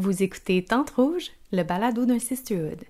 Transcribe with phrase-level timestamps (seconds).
[0.00, 2.84] Vous écoutez Tente Rouge, le balado d'un sisterhood.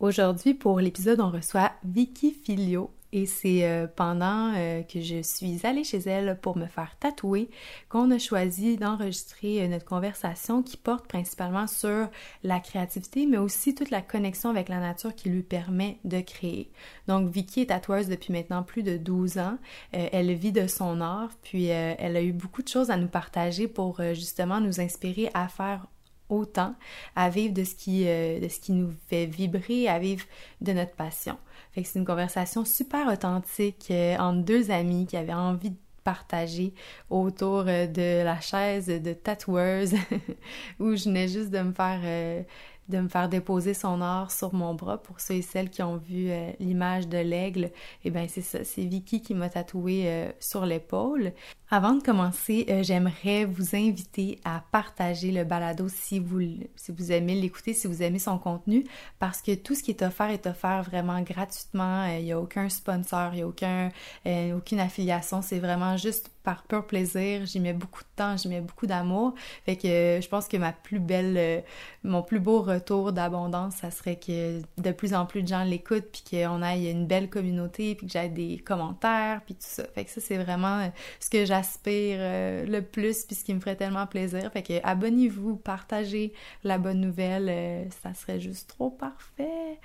[0.00, 5.60] Aujourd'hui, pour l'épisode, on reçoit Vicky Filio et c'est euh, pendant euh, que je suis
[5.66, 7.50] allée chez elle pour me faire tatouer
[7.90, 12.08] qu'on a choisi d'enregistrer euh, notre conversation qui porte principalement sur
[12.42, 16.70] la créativité, mais aussi toute la connexion avec la nature qui lui permet de créer.
[17.06, 19.58] Donc, Vicky est tatoueuse depuis maintenant plus de 12 ans.
[19.92, 23.68] elle vit de son art, puis elle a eu beaucoup de choses à nous partager
[23.68, 25.86] pour justement nous inspirer à faire
[26.28, 26.74] autant,
[27.16, 30.24] à vivre de ce qui, de ce qui nous fait vibrer, à vivre
[30.60, 31.36] de notre passion.
[31.74, 36.72] Fait c'est une conversation super authentique euh, entre deux amis qui avaient envie de partager
[37.10, 39.94] autour euh, de la chaise de tatoueuse
[40.78, 42.42] où je venais juste de me faire euh,
[42.88, 44.98] de me faire déposer son art sur mon bras.
[44.98, 46.30] Pour ceux et celles qui ont vu
[46.60, 47.70] l'image de l'aigle,
[48.04, 51.32] eh bien c'est ça, c'est Vicky qui m'a tatoué sur l'épaule.
[51.76, 56.40] Avant de commencer, euh, j'aimerais vous inviter à partager le balado si vous,
[56.76, 58.84] si vous aimez l'écouter, si vous aimez son contenu,
[59.18, 62.04] parce que tout ce qui est offert est offert vraiment gratuitement.
[62.04, 63.90] Euh, il n'y a aucun sponsor, il n'y a aucun,
[64.26, 65.42] euh, aucune affiliation.
[65.42, 67.44] C'est vraiment juste par pur plaisir.
[67.46, 69.34] J'y mets beaucoup de temps, j'y mets beaucoup d'amour.
[69.64, 71.64] Fait que je pense que ma plus belle,
[72.04, 76.10] mon plus beau retour d'abondance, ça serait que de plus en plus de gens l'écoutent,
[76.12, 79.84] puis qu'on aille une belle communauté, puis que j'aille des commentaires, puis tout ça.
[79.94, 83.60] Fait que ça, c'est vraiment ce que j'aspire euh, le plus puis ce qui me
[83.60, 84.50] ferait tellement plaisir.
[84.52, 86.32] Fait que abonnez-vous, partagez
[86.62, 89.80] la bonne nouvelle, euh, ça serait juste trop parfait.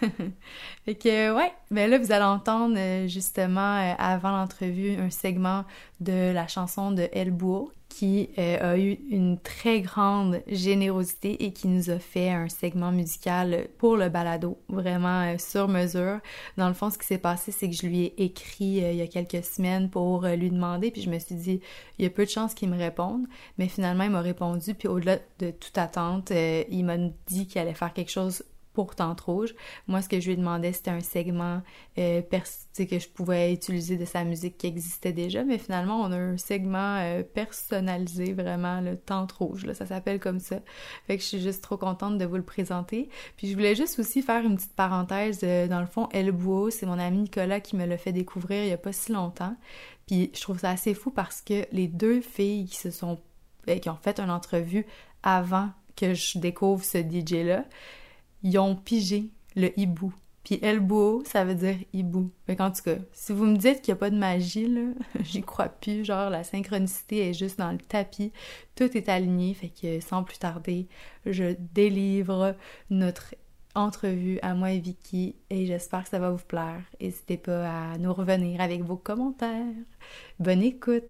[0.84, 5.64] fait que ouais, ben là vous allez entendre euh, justement avant l'entrevue un segment
[6.00, 11.52] de la chanson de El Bouot qui euh, a eu une très grande générosité et
[11.52, 16.20] qui nous a fait un segment musical pour le balado, vraiment euh, sur mesure.
[16.56, 18.98] Dans le fond, ce qui s'est passé, c'est que je lui ai écrit euh, il
[18.98, 21.60] y a quelques semaines pour lui demander, puis je me suis dit,
[21.98, 23.26] il y a peu de chances qu'il me réponde,
[23.58, 27.74] mais finalement, il m'a répondu, puis au-delà de toute attente, il m'a dit qu'il allait
[27.74, 29.54] faire quelque chose pour Tente Rouge.
[29.88, 31.62] Moi, ce que je lui demandais, c'était un segment
[31.98, 36.16] euh, que je pouvais utiliser de sa musique qui existait déjà, mais finalement, on a
[36.16, 40.60] un segment euh, personnalisé, vraiment, le Tente Rouge, ça s'appelle comme ça.
[41.06, 43.08] Fait que je suis juste trop contente de vous le présenter.
[43.36, 45.40] Puis je voulais juste aussi faire une petite parenthèse.
[45.42, 48.64] Euh, dans le fond, El Bouot, c'est mon ami Nicolas qui me l'a fait découvrir
[48.64, 49.56] il y a pas si longtemps.
[50.06, 53.18] Puis je trouve ça assez fou parce que les deux filles qui se sont...
[53.66, 54.86] Ben, qui ont fait une entrevue
[55.22, 57.64] avant que je découvre ce DJ-là,
[58.42, 60.12] ils ont pigé le hibou.
[60.44, 62.30] Puis elbow, ça veut dire hibou.
[62.46, 64.92] Fait qu'en tout cas, si vous me dites qu'il n'y a pas de magie, là,
[65.20, 66.04] j'y crois plus.
[66.04, 68.32] Genre, la synchronicité est juste dans le tapis.
[68.74, 69.52] Tout est aligné.
[69.54, 70.88] Fait que sans plus tarder,
[71.26, 72.54] je délivre
[72.88, 73.34] notre
[73.74, 76.82] entrevue à moi et Vicky et j'espère que ça va vous plaire.
[77.00, 79.74] N'hésitez pas à nous revenir avec vos commentaires.
[80.38, 81.04] Bonne écoute!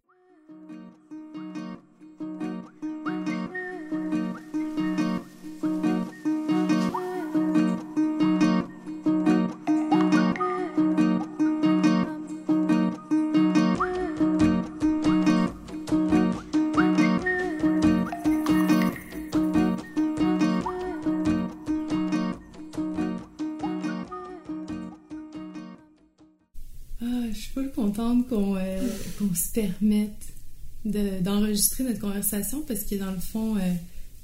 [29.54, 33.60] Se d'enregistrer notre conversation parce que dans le fond, euh,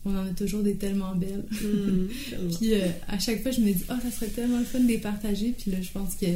[0.05, 1.45] on en a toujours des tellement belles.
[1.51, 2.09] Mm,
[2.57, 4.89] puis euh, à chaque fois, je me dis, oh, ça serait tellement le fun de
[4.89, 5.53] les partager.
[5.53, 6.27] Puis là, je pense que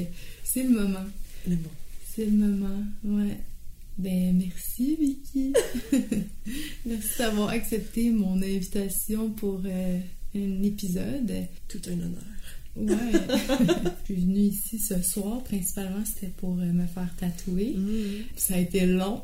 [0.44, 1.06] c'est le moment.
[2.14, 3.36] C'est le moment, ouais.
[3.96, 5.52] Ben, merci, Vicky.
[6.86, 9.98] merci d'avoir accepté mon invitation pour euh,
[10.34, 11.32] un épisode.
[11.68, 12.24] Tout un honneur.
[12.76, 12.94] Ouais.
[14.00, 17.74] je suis venue ici ce soir, principalement c'était pour euh, me faire tatouer.
[17.76, 18.24] Mm.
[18.36, 19.22] Ça a été long.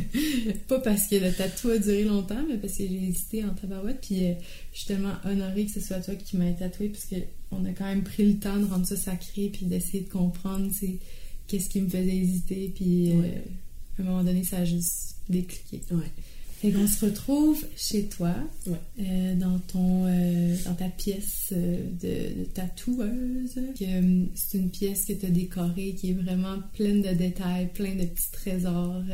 [0.68, 4.00] Pas parce que le tatou a duré longtemps, mais parce que j'ai hésité en tabarouette.
[4.00, 4.34] Puis euh,
[4.72, 7.86] je suis tellement honorée que ce soit toi qui m'aies tatoué, parce qu'on a quand
[7.86, 10.70] même pris le temps de rendre ça sacré, puis d'essayer de comprendre
[11.46, 12.72] qu'est-ce qui me faisait hésiter.
[12.74, 13.22] Puis euh,
[13.98, 15.82] à un moment donné, ça a juste décliqué.
[15.90, 16.10] Ouais.
[16.60, 18.34] Fait qu'on se retrouve chez toi,
[18.66, 23.60] euh, dans ton, euh, dans ta pièce euh, de, tatoueuse.
[24.34, 28.06] c'est une pièce que tu as décorée qui est vraiment pleine de détails, plein de
[28.06, 29.04] petits trésors,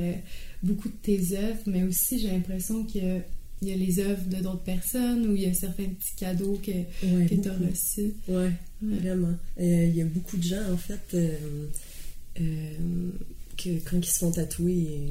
[0.62, 3.20] beaucoup de tes œuvres, mais aussi j'ai l'impression que
[3.60, 6.58] il y a les œuvres de d'autres personnes ou il y a certains petits cadeaux
[6.62, 6.72] que,
[7.28, 8.14] que tu as reçus.
[8.28, 8.48] Oui,
[8.82, 9.34] vraiment.
[9.58, 11.16] Il y a beaucoup de gens, en fait,
[12.36, 15.02] que quand ils se font tatouer,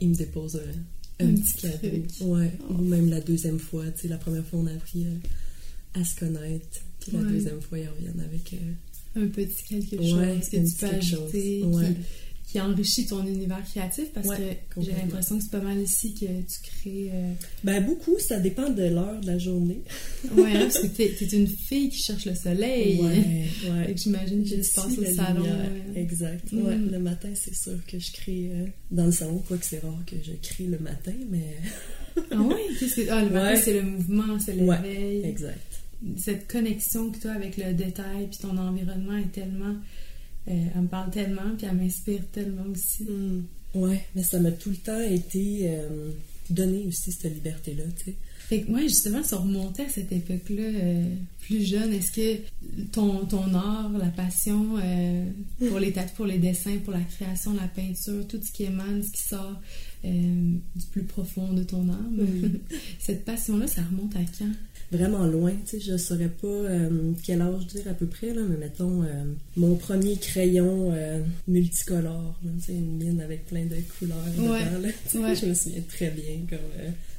[0.00, 0.60] ils me déposent
[1.20, 2.34] un, petit cadeau.
[2.34, 2.50] Ouais.
[2.70, 6.04] Ou même la deuxième fois, tu sais, la première fois on a appris euh, à
[6.04, 10.68] se connaître, puis la deuxième fois ils reviennent avec euh, un petit quelque chose que
[10.68, 11.96] tu peux ajouter, qui,
[12.54, 16.26] qui enrichit ton univers créatif parce que j'ai l'impression que c'est pas mal ici que
[16.26, 17.10] tu crées.
[17.12, 17.32] Euh,
[17.64, 19.82] ben, beaucoup, ça dépend de l'heure de la journée.
[20.36, 23.00] ouais, hein, parce que t'es es une fille qui cherche le soleil.
[23.00, 23.94] Ouais, ouais.
[23.96, 25.44] J'imagine que tu passes au salon.
[25.96, 26.52] Exact.
[26.52, 26.92] Ouais, mm.
[26.92, 30.14] le matin, c'est sûr que je crée euh, dans le salon, quoique c'est rare que
[30.22, 31.56] je crée le matin, mais.
[32.30, 32.54] ah oui,
[33.10, 35.24] ah, le matin, c'est le mouvement, c'est l'éveil.
[35.24, 35.80] exact.
[36.18, 40.03] Cette connexion que tu as avec le détail puis ton environnement est tellement euh,
[40.46, 43.04] elle me parle tellement, puis elle m'inspire tellement aussi.
[43.04, 43.44] Mm.
[43.74, 46.10] Ouais, mais ça m'a tout le temps été euh,
[46.50, 48.16] donné aussi cette liberté-là, tu sais.
[48.46, 52.40] Fait que moi, justement, ça remontait à cette époque-là, euh, plus jeune, est-ce que
[52.92, 54.76] ton, ton art, la passion
[55.66, 59.02] pour les tatous, pour les dessins, pour la création, la peinture, tout ce qui émane,
[59.02, 59.58] ce qui sort
[60.04, 62.20] du plus profond de ton âme,
[62.98, 64.52] cette passion-là, ça remonte à quand?
[64.90, 65.52] Vraiment loin.
[65.66, 69.02] Tu sais, je saurais pas euh, quel âge dire à peu près, là, mais mettons
[69.02, 69.24] euh,
[69.56, 75.34] mon premier crayon euh, multicolore, tu sais, une mine avec plein de couleurs dedans.
[75.34, 76.58] Je me souviens très bien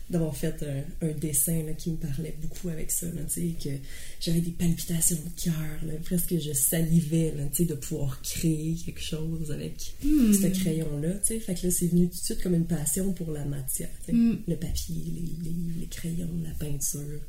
[0.09, 0.63] d'avoir fait
[1.01, 3.75] un, dessin qui me parlait beaucoup avec ça, tu sais, que
[4.19, 9.51] j'avais des palpitations de cœur, presque je salivais, tu sais, de pouvoir créer quelque chose
[9.51, 10.31] avec hmm.
[10.31, 11.39] ce crayon-là, tu sais.
[11.39, 14.33] Fait que là, c'est venu tout de suite comme une passion pour la matière, hmm.
[14.47, 14.95] le papier,
[15.43, 17.21] les, les, crayons, la peinture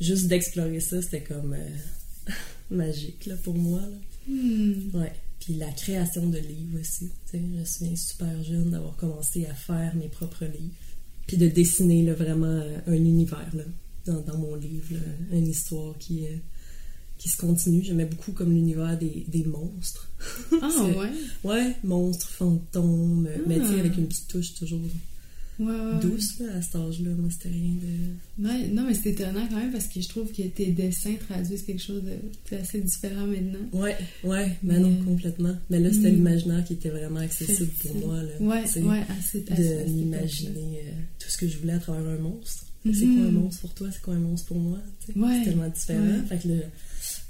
[0.00, 2.32] juste d'explorer ça, c'était comme euh,
[2.70, 3.82] magique là, pour moi.
[4.28, 4.90] Hmm.
[4.94, 5.12] Ouais.
[5.40, 7.10] Puis la création de livres aussi.
[7.32, 10.74] Je me souviens super jeune d'avoir commencé à faire mes propres livres.
[11.26, 13.64] Puis de dessiner là, vraiment euh, un univers là,
[14.04, 14.96] dans, dans, mon livre,
[15.32, 16.36] une histoire qui, euh,
[17.16, 17.82] qui se continue.
[17.82, 20.10] J'aimais beaucoup comme l'univers des, des, monstres.
[20.62, 21.10] Ah ouais?
[21.44, 23.78] ouais, monstres, fantômes, mais ah.
[23.78, 24.80] avec une petite touche toujours
[26.00, 27.10] douce là, à cet âge-là.
[27.18, 28.74] Moi, c'était rien de.
[28.74, 31.82] non, mais c'est étonnant quand même parce que je trouve que tes dessins traduisent quelque
[31.82, 33.58] chose de assez différent maintenant.
[33.72, 35.54] Ouais, ouais, mais, non, complètement.
[35.68, 36.16] Mais là, c'était hmm.
[36.16, 38.22] l'imaginaire qui était vraiment accessible pour moi.
[38.22, 42.18] Là, ouais, ouais, assez, De m'imaginer euh, tout ce que je voulais à travers un
[42.18, 42.66] monstre.
[42.84, 43.88] C'est quoi un monstre pour toi?
[43.92, 44.78] C'est quoi un monstre pour moi?
[45.06, 46.26] C'est tellement différent.
[46.28, 46.54] Fait que là,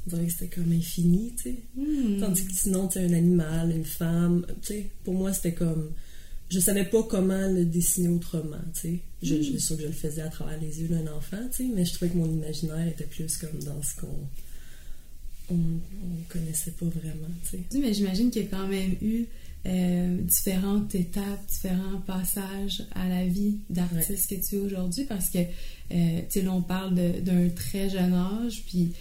[0.06, 1.56] on dirait que c'était comme infini, tu sais.
[1.76, 2.20] Hmm.
[2.20, 5.90] Tandis que sinon, tu un animal, une femme, tu sais, pour moi, c'était comme
[6.50, 8.98] je savais pas comment le dessiner autrement, tu sais.
[9.22, 9.58] Je, mm.
[9.58, 11.94] sûr que je le faisais à travers les yeux d'un enfant, tu sais, mais je
[11.94, 14.28] trouvais que mon imaginaire était plus comme dans ce qu'on
[15.50, 15.56] on,
[16.28, 17.78] connaissait pas vraiment, tu sais.
[17.78, 19.26] Mais j'imagine qu'il y a quand même eu
[19.66, 25.38] euh, différentes étapes, différents passages à la vie d'artiste que tu es aujourd'hui parce que,
[25.38, 25.44] euh,
[25.90, 28.92] tu sais, là, on parle d'un très jeune âge, puis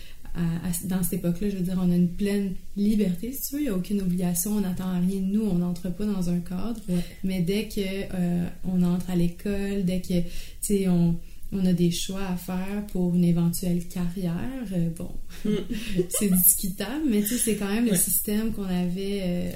[0.85, 3.61] dans cette époque-là, je veux dire, on a une pleine liberté, si tu veux.
[3.61, 6.39] Il n'y a aucune obligation, on n'attend rien de nous, on n'entre pas dans un
[6.39, 6.81] cadre.
[7.23, 10.27] Mais dès que euh, on entre à l'école, dès que, tu
[10.61, 11.15] sais, on,
[11.51, 15.11] on, a des choix à faire pour une éventuelle carrière, euh, bon,
[15.45, 15.55] mm.
[16.09, 19.51] c'est discutable, mais tu sais, c'est quand même le système qu'on avait euh,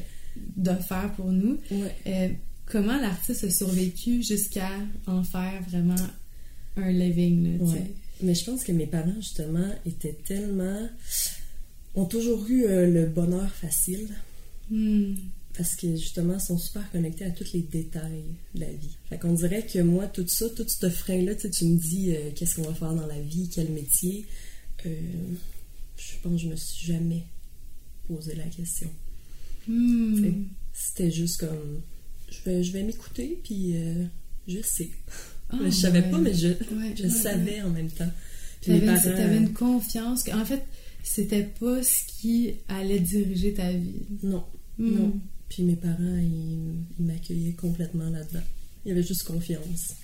[0.57, 1.57] d'offert pour nous.
[2.65, 4.69] comment l'artiste a survécu jusqu'à
[5.05, 5.95] en faire vraiment
[6.75, 7.65] un living, là,
[8.23, 10.89] mais je pense que mes parents, justement, étaient tellement.
[11.95, 14.09] ont toujours eu euh, le bonheur facile.
[14.71, 15.15] Hmm.
[15.55, 18.23] Parce que, justement, ils sont super connectés à tous les détails
[18.55, 18.97] de la vie.
[19.09, 22.55] Fait qu'on dirait que moi, tout ça, tout ce frein-là, tu me dis euh, qu'est-ce
[22.55, 24.25] qu'on va faire dans la vie, quel métier.
[24.85, 24.89] Euh,
[25.97, 27.23] je pense que je me suis jamais
[28.07, 28.89] posé la question.
[29.67, 30.45] Hmm.
[30.73, 31.81] C'était juste comme.
[32.31, 33.75] Je vais, je vais m'écouter, puis
[34.47, 34.89] je sais.
[35.53, 36.49] Ah, je savais pas, mais je,
[36.95, 38.09] je savais en même temps.
[38.61, 40.63] Tu avais, une confiance en fait,
[41.03, 44.05] c'était pas ce qui allait diriger ta vie.
[44.23, 44.45] Non,
[44.77, 44.95] hmm.
[44.95, 45.19] non.
[45.49, 48.43] Puis mes parents, ils, m'accueillaient complètement là-dedans.
[48.85, 49.95] Il y avait juste confiance.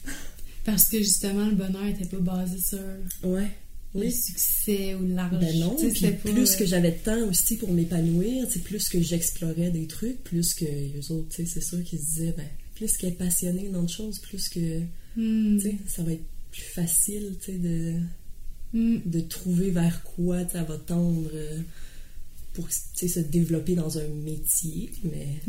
[0.65, 3.49] Parce que justement, le bonheur était pas basé sur ouais,
[3.95, 5.39] le succès ou l'argent.
[5.39, 10.23] Ben non, plus que j'avais de temps aussi pour m'épanouir, plus que j'explorais des trucs,
[10.23, 13.83] plus que les autres, c'est sûr qu'ils se disaient, ben, plus qu'elle est passionnée dans
[13.83, 14.81] de choses, plus que
[15.19, 15.59] Hmm.
[15.85, 17.95] Ça va être plus facile de,
[18.73, 18.99] hmm.
[19.05, 21.59] de trouver vers quoi ça va tendre euh,
[22.53, 25.41] pour se développer dans un métier, mais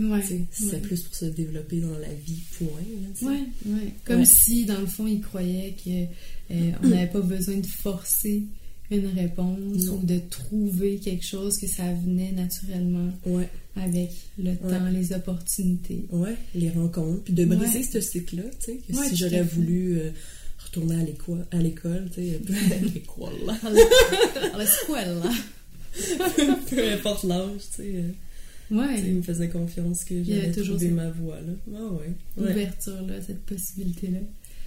[0.51, 2.69] c'est plus pour se développer dans la vie, point.
[3.23, 3.95] ouais, ouais.
[4.05, 6.09] Comme si, dans le fond, ils croyaient qu'on
[6.51, 8.43] euh, n'avait pas besoin de forcer
[8.91, 13.49] une réponse ou de trouver quelque chose que ça venait naturellement ouais.
[13.77, 16.07] avec le temps, les opportunités.
[16.11, 20.11] Ouais, les rencontres, puis de briser ce cycle-là, tu sais, que si j'aurais voulu euh,
[20.59, 22.41] retourner à l'école, à l'école, tu sais,
[22.95, 25.31] l'école, à l'école,
[26.71, 27.95] peu importe l'âge, tu sais.
[27.95, 29.01] Euh, ouais.
[29.05, 31.53] Il me faisait confiance que j'allais trouver ma voie, là.
[31.77, 32.13] Ah ouais.
[32.37, 34.19] Ouverture, là, cette possibilité-là.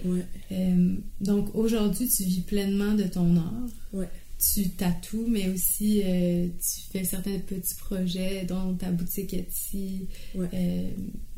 [0.04, 0.24] Ouais.
[0.52, 3.68] Euh, donc aujourd'hui, tu vis pleinement de ton art.
[3.92, 4.08] Ouais.
[4.54, 10.90] tu tatoues, mais aussi euh, tu fais certains petits projets, dont ta boutique Etsy, euh,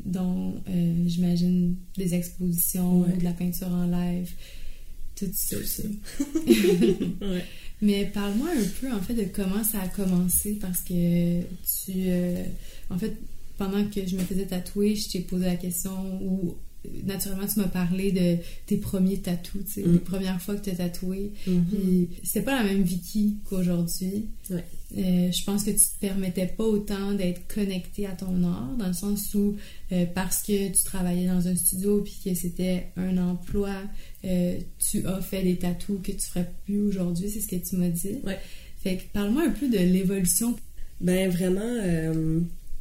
[0.03, 0.55] dont
[1.05, 4.31] j'imagine des expositions, de la peinture en live,
[5.15, 5.57] tout ça.
[7.81, 12.09] Mais parle-moi un peu en fait de comment ça a commencé parce que tu.
[12.89, 13.15] en fait,
[13.57, 16.57] pendant que je me faisais tatouer, je t'ai posé la question où
[17.05, 19.93] naturellement, tu m'as parlé de tes premiers tatous, tu sais, mm.
[19.93, 21.31] les premières fois que tu as tatoué.
[21.47, 22.07] Mm-hmm.
[22.23, 24.27] c'est pas la même Vicky qu'aujourd'hui.
[24.51, 28.87] Euh, je pense que tu te permettais pas autant d'être connecté à ton art, dans
[28.87, 29.57] le sens où,
[29.91, 33.75] euh, parce que tu travaillais dans un studio puis que c'était un emploi,
[34.23, 37.75] euh, tu as fait des tatous que tu ferais plus aujourd'hui, c'est ce que tu
[37.75, 38.19] m'as dit.
[38.81, 40.55] Fait que parle-moi un peu de l'évolution.
[41.01, 41.61] Ben vraiment,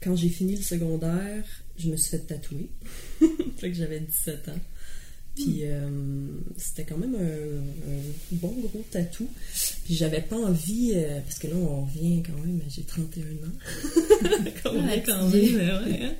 [0.00, 1.44] quand j'ai fini le secondaire,
[1.78, 2.68] je me suis fait tatouer.
[3.56, 4.60] fait que j'avais 17 ans.
[5.36, 5.86] Puis euh,
[6.56, 9.28] c'était quand même un, bon gros tatou.
[9.84, 14.44] Puis j'avais pas envie, euh, parce que là on revient quand même, j'ai 31 ans.
[14.62, 16.14] quand même, quand même, hein.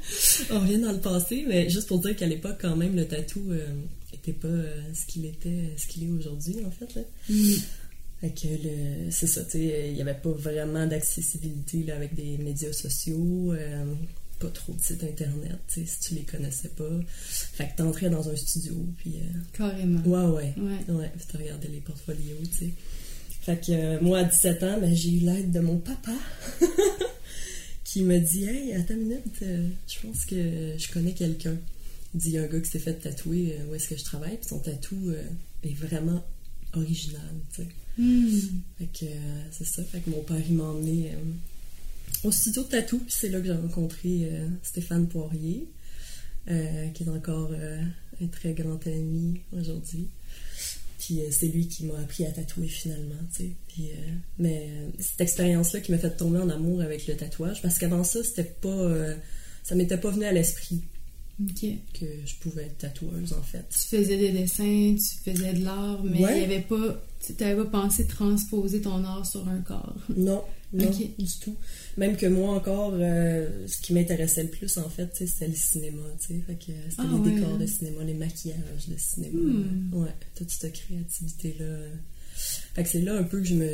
[0.50, 3.40] On revient dans le passé, mais juste pour dire qu'à l'époque, quand même, le tatou
[3.52, 3.66] euh,
[4.12, 4.48] était pas
[4.92, 6.94] ce qu'il était, ce qu'il est aujourd'hui, en fait.
[6.94, 7.02] Là.
[7.30, 7.54] Mm.
[8.20, 8.48] Fait que
[9.10, 13.54] c'est ça, tu sais, il n'y avait pas vraiment d'accessibilité avec des médias sociaux
[14.38, 16.88] pas trop de sites internet, tu sais, si tu les connaissais pas.
[17.18, 19.16] Fait que t'entrais dans un studio, puis...
[19.16, 20.00] Euh, Carrément.
[20.02, 20.54] Ouais, ouais.
[20.56, 22.70] Ouais, ouais puis t'as regardé les portfolios, tu sais.
[23.40, 26.12] Fait que euh, moi, à 17 ans, ben, j'ai eu l'aide de mon papa,
[27.84, 31.56] qui me dit «Hey, attends une minute, euh, je pense que je connais quelqu'un.»
[32.14, 34.04] Il dit «Il y a un gars qui s'est fait tatouer où est-ce que je
[34.04, 35.12] travaille, puis son tatou
[35.62, 36.24] est vraiment
[36.74, 37.68] original, tu sais.
[37.98, 38.28] Hmm.
[38.78, 39.12] Fait que
[39.50, 41.12] c'est ça, fait que mon père, il m'a emmené
[42.25, 45.68] au studio de tatou, puis c'est là que j'ai rencontré euh, Stéphane Poirier,
[46.50, 47.80] euh, qui est encore euh,
[48.22, 50.08] un très grand ami aujourd'hui.
[50.98, 53.50] Puis c'est lui qui m'a appris à tatouer finalement, tu sais.
[53.68, 53.90] Puis,
[54.38, 58.25] mais cette expérience-là qui m'a fait tomber en amour avec le tatouage, parce qu'avant ça,
[58.25, 58.90] c'était pas...
[59.62, 60.80] ça m'était pas venu à l'esprit.
[61.54, 63.64] Que je pouvais être tatoueuse, en fait.
[63.68, 67.00] Tu faisais des dessins, tu faisais de l'art, mais il n'y avait pas...
[67.25, 69.96] Tu n'avais pas pensé transposer ton art sur un corps.
[70.16, 70.42] Non,
[70.73, 71.56] non, du tout.
[71.96, 76.02] Même que moi encore, euh, ce qui m'intéressait le plus en fait, c'était le cinéma.
[76.18, 79.38] Fait que c'était ah les décors de cinéma, les maquillages de cinéma.
[79.38, 79.94] Hmm.
[79.94, 81.76] Ouais, toute cette créativité-là.
[82.75, 83.68] Fait que c'est là un peu que je me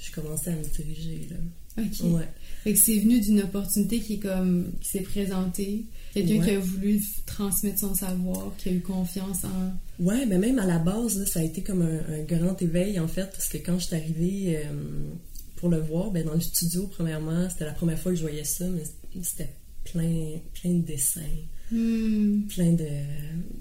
[0.00, 1.36] je commençais à me diriger là.
[1.82, 2.12] Ok.
[2.12, 2.28] Ouais.
[2.62, 5.84] Fait que c'est venu d'une opportunité qui est comme qui s'est présentée.
[6.12, 10.04] Quelqu'un qui a voulu transmettre son savoir, qui a eu confiance en.
[10.04, 13.08] Ouais, mais même à la base, là, ça a été comme un, grand éveil en
[13.08, 14.72] fait, parce que quand je suis arrivée, euh,
[15.64, 18.44] pour le voir, ben, dans le studio, premièrement, c'était la première fois que je voyais
[18.44, 18.82] ça, mais
[19.22, 19.48] c'était
[19.82, 21.22] plein, plein de dessins.
[21.70, 22.42] Hmm.
[22.48, 22.86] Plein de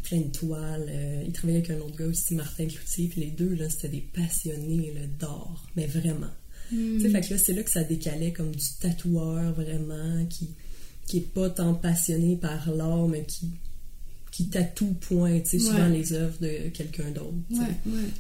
[0.04, 0.86] plein de toiles.
[0.90, 3.88] Euh, il travaillait avec un autre gars aussi, Martin Cloutier, puis les deux, là, c'était
[3.88, 6.28] des passionnés d'or, mais vraiment.
[6.74, 7.00] Hmm.
[7.00, 10.50] fait que là, c'est là que ça décalait comme du tatoueur, vraiment, qui,
[11.08, 13.52] qui est pas tant passionné par l'art, mais qui,
[14.30, 17.32] qui tatoue point, tu sais, souvent les œuvres de quelqu'un d'autre.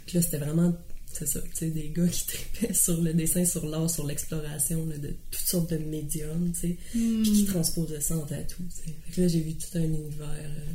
[0.06, 0.74] Puis là, c'était vraiment
[1.14, 4.86] c'est ça, tu sais, des gars qui tripaient sur le dessin, sur l'art, sur l'exploration
[4.86, 7.48] de toutes sortes de médiums, tu sais, puis qui hmm.
[7.48, 8.96] transposaient ça en tatou, tu sais.
[9.06, 10.74] Fait que là, j'ai vu tout un univers euh,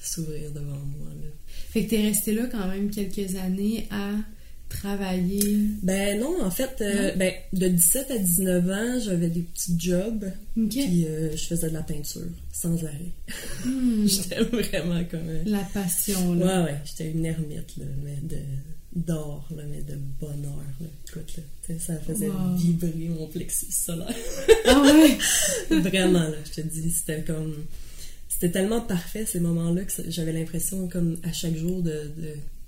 [0.00, 1.28] s'ouvrir devant moi, là.
[1.70, 4.16] Fait que t'es resté là quand même quelques années à
[4.68, 5.68] travailler?
[5.82, 10.30] Ben non, en fait, euh, ben, de 17 à 19 ans, j'avais des petits jobs,
[10.54, 13.12] puis euh, je faisais de la peinture, sans arrêt.
[13.64, 14.06] Hmm.
[14.06, 15.28] j'étais vraiment comme...
[15.46, 16.62] La passion, là.
[16.62, 18.40] Ouais, ouais, j'étais une ermite, là, mais de
[18.96, 20.64] d'or, mais de bonheur.
[21.08, 21.40] Écoute,
[21.78, 24.14] ça faisait vibrer mon plexus solaire.
[24.66, 25.18] Ah ouais?
[25.80, 27.54] Vraiment, là, je te dis, c'était comme...
[28.28, 32.10] C'était tellement parfait ces moments-là que j'avais l'impression comme à chaque jour de,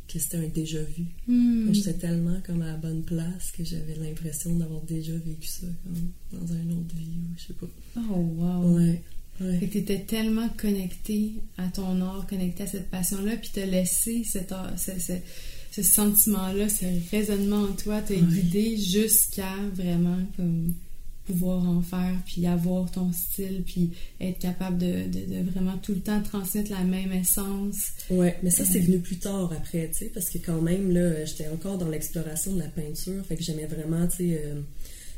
[0.08, 1.04] que c'était un déjà vu.
[1.26, 1.72] Hmm.
[1.72, 6.40] J'étais tellement comme à la bonne place que j'avais l'impression d'avoir déjà vécu ça comme
[6.40, 7.66] dans un autre vie ou je sais pas.
[7.96, 8.76] Oh wow!
[8.76, 9.02] Ouais.
[9.40, 9.58] Ouais.
[9.58, 14.24] Fait que t'étais tellement connecté à ton art, connecté à cette passion-là, puis t'as laissé
[14.24, 15.12] cet art, ce
[15.82, 20.74] sentiment-là, ce raisonnement en toi t'a guidé jusqu'à vraiment comme
[21.28, 26.00] pouvoir en faire, puis avoir ton style, puis être capable de, de, vraiment tout le
[26.00, 27.92] temps transmettre la même essence.
[28.10, 28.84] Ouais, mais ça, c'est euh.
[28.84, 32.54] venu plus tard après, tu sais, parce que quand même, là, j'étais encore dans l'exploration
[32.54, 34.60] de la peinture, fait que j'aimais vraiment, tu sais, euh,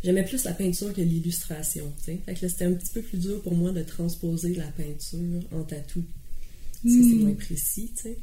[0.02, 2.18] j'aimais plus la peinture que l'illustration, tu sais.
[2.26, 5.42] Fait que là, c'était un petit peu plus dur pour moi de transposer la peinture
[5.52, 6.02] en tatou.
[6.82, 7.20] C'est hmm.
[7.20, 8.18] moins précis, tu sais.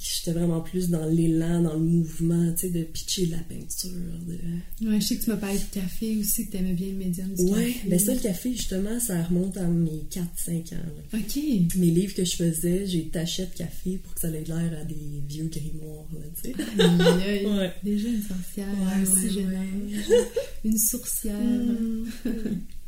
[0.00, 3.90] J'étais vraiment plus dans l'élan, dans le mouvement, tu sais, de pitcher de la peinture.
[4.26, 4.88] De...
[4.88, 7.32] Ouais, je sais que tu m'as parlé de café aussi, que t'aimais bien le médium
[7.34, 7.88] du Ouais, café.
[7.88, 10.78] ben ça, le café, justement, ça remonte à mes 4-5 ans.
[11.12, 11.18] là.
[11.18, 11.36] Ok.
[11.76, 14.84] Mes livres que je faisais, j'ai taché de café pour que ça ait l'air à
[14.84, 16.06] des vieux grimoires,
[16.42, 16.54] tu sais.
[17.50, 17.72] Ouais.
[17.82, 20.26] Déjà une sorcière, Ouais, aussi ouais, ouais.
[20.64, 21.34] Une sourcière.
[21.40, 22.06] Mm.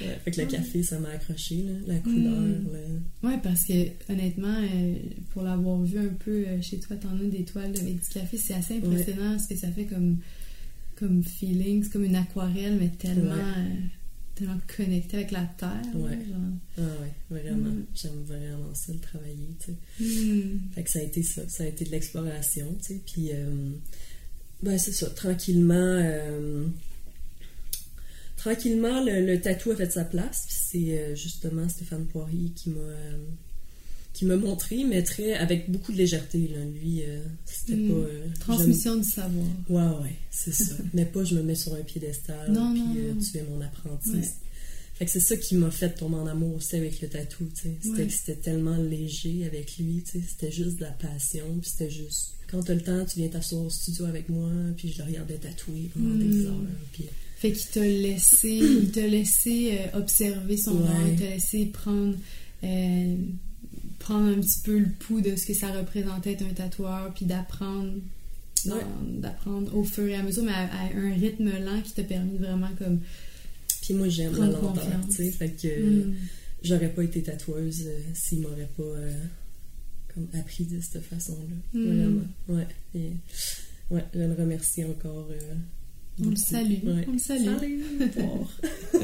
[0.00, 2.32] Ouais, fait que le café, ça m'a accroché, la couleur.
[2.40, 2.66] Mm.
[2.72, 3.28] là.
[3.30, 3.72] Ouais, parce que
[4.12, 4.94] honnêtement, euh,
[5.30, 8.36] pour l'avoir vu un peu euh, chez toi, t'en as des toiles avec du café,
[8.36, 10.18] c'est assez impressionnant ce que ça fait comme,
[10.96, 11.82] comme feeling.
[11.84, 13.40] C'est comme une aquarelle, mais tellement, Ouais.
[13.58, 13.74] euh,
[14.34, 15.82] tellement connecté avec la terre.
[15.94, 16.18] Ouais.
[16.26, 16.38] genre.
[16.78, 17.70] Ah ouais, vraiment.
[17.70, 17.84] Mm.
[17.94, 20.04] J'aime vraiment ça, le travailler, tu sais.
[20.04, 20.60] Hmm.
[20.74, 23.00] Fait que ça a été ça, ça a été de l'exploration, tu sais.
[23.04, 23.30] Puis,
[24.62, 26.00] ben c'est ça, tranquillement,
[28.40, 30.44] tranquillement, le, le tatou a fait sa place.
[30.48, 33.16] C'est euh, justement Stéphane Poirier qui m'a euh,
[34.12, 36.48] qui m'a montré, mais très avec beaucoup de légèreté.
[36.48, 36.64] Là.
[36.64, 37.88] Lui, euh, c'était Mm.
[37.88, 39.46] pas euh, Transmission du savoir.
[39.68, 40.74] Ouais, ouais, c'est ça.
[40.94, 43.20] mais pas je me mets sur un piédestal, Non, puis non, euh, non.
[43.20, 44.10] tu es mon apprenti.
[44.10, 44.28] Ouais.
[44.94, 47.44] Fait que c'est ça qui m'a fait tomber en amour aussi avec le tatou.
[47.54, 48.06] C'était Ouais.
[48.06, 50.02] que c'était tellement léger avec lui.
[50.04, 52.34] C'était juste de la passion, puis c'était juste...
[52.50, 55.36] Quand t'as le temps, tu viens t'asseoir au studio avec moi, puis je le regardais
[55.38, 56.54] tatouer pendant des heures,
[56.92, 57.04] puis...
[57.40, 58.48] Fait qu'il t'a laissé,
[58.82, 60.88] il t'a laissé euh, observer son Ouais.
[60.88, 62.14] art, il t'a laissé prendre,
[62.64, 63.16] euh,
[63.98, 67.24] prendre un petit peu le pouls de ce que ça représentait être un tatoueur, puis
[67.24, 67.92] d'apprendre,
[68.66, 68.82] dans- Ouais.
[69.20, 72.32] d'apprendre au fur et à mesure, mais à, à un rythme lent qui t'a permis
[72.38, 73.00] de vraiment comme.
[73.82, 75.30] Puis moi, j'aime la lenteur, tu sais.
[75.30, 75.68] Fait que
[76.08, 76.14] Mm.
[76.62, 79.12] j'aurais pas été tatoueuse euh, s'il m'aurait pas euh,
[80.14, 81.56] comme appris de cette façon-là.
[81.80, 81.86] Mm.
[81.86, 82.22] Vraiment.
[82.48, 82.66] Ouais.
[82.94, 83.12] Et,
[83.90, 85.28] ouais, je le remercie encore.
[85.30, 85.54] euh,
[86.22, 87.04] On le salue, Ouais.
[87.08, 87.44] on le salue.
[87.44, 87.84] Salut.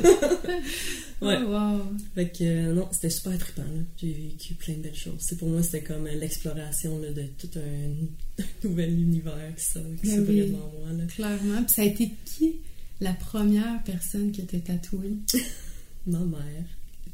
[1.23, 1.37] Ouais.
[1.41, 1.81] Oh, wow.
[2.15, 3.63] Fait que euh, non, c'était super trippant.
[3.97, 5.15] J'ai vécu plein de belles choses.
[5.21, 7.09] C'est pour moi, c'était comme euh, l'exploration de
[7.39, 10.41] tout un, nouvel univers qui Ben s'ouvrait oui.
[10.51, 10.93] devant moi.
[10.93, 11.05] Là.
[11.07, 11.63] Clairement.
[11.65, 12.57] Puis ça a été qui
[13.01, 15.13] la première personne qui t'a tatoué?
[16.07, 16.65] Ma mère.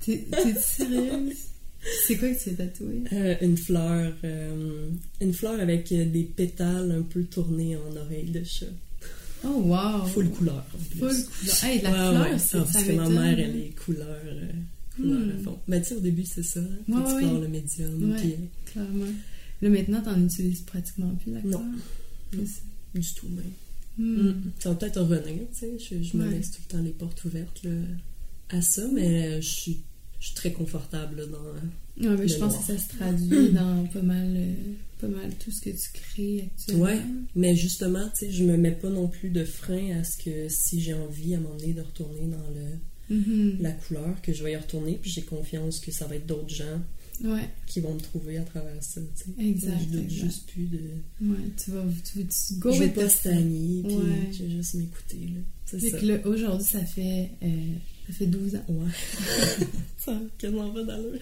[0.01, 0.27] T'es
[0.61, 1.37] sérieuse?
[2.07, 3.03] C'est quoi que tu t'es tatoué?
[3.13, 4.89] Euh, une fleur, euh,
[5.21, 8.67] une fleur avec des pétales un peu tournés en oreille de chat.
[9.45, 10.07] Oh, wow!
[10.07, 10.99] Full couleur en plus.
[10.99, 11.65] Full couleur.
[11.65, 12.39] Hey, la Ouais, fleur, ouais.
[12.39, 14.47] c'est ça parce que ma mère, elle est couleur, euh,
[14.97, 15.31] couleur Hmm.
[15.31, 15.59] à fond.
[15.69, 16.61] Ben, tu sais, au début, c'est ça.
[16.61, 18.11] hein, Puis Ouais, tu le médium.
[18.13, 18.19] Ouais.
[18.21, 18.35] Puis,
[18.67, 19.07] Clairement.
[19.63, 21.61] Là, maintenant, t'en utilises pratiquement plus, la couleur?
[21.61, 22.43] Non.
[22.95, 23.45] Du tout, même.
[23.99, 24.29] Hmm.
[24.29, 24.35] Mm.
[24.59, 25.73] Ça va peut-être revenir, tu sais.
[25.79, 27.71] Je, je me laisse tout le temps les portes ouvertes là,
[28.51, 29.81] à ça, mais je suis,
[30.21, 32.09] je suis très confortable là, dans.
[32.09, 32.67] Ouais, mais je pense noir.
[32.67, 34.55] que ça se traduit dans pas mal, euh,
[35.03, 36.85] pas mal tout ce que tu crées actuellement.
[36.85, 36.99] Ouais.
[37.35, 40.49] Mais justement, tu sais, je me mets pas non plus de frein à ce que
[40.49, 42.79] si j'ai envie à un moment donné de retourner dans le,
[43.11, 43.59] Mhm.
[43.61, 46.49] la couleur, que je vais y retourner, puis j'ai confiance que ça va être d'autres
[46.55, 46.81] gens
[47.25, 49.45] Ouais, qui vont me trouver à travers ça, tu sais.
[49.49, 50.25] Exact, Je doute exact.
[50.25, 50.79] juste plus de.
[51.23, 54.31] ouais, tu vas, tu tu go je vais pas stagner, puis Ouais.
[54.33, 55.29] je vais juste m'écouter.
[55.67, 55.99] C'est ça.
[55.99, 57.75] que là, aujourd'hui, ça fait, euh,
[58.09, 58.65] ça fait 12 ans.
[58.69, 58.91] Ouais.
[59.99, 61.19] ça quasiment pas d'allure.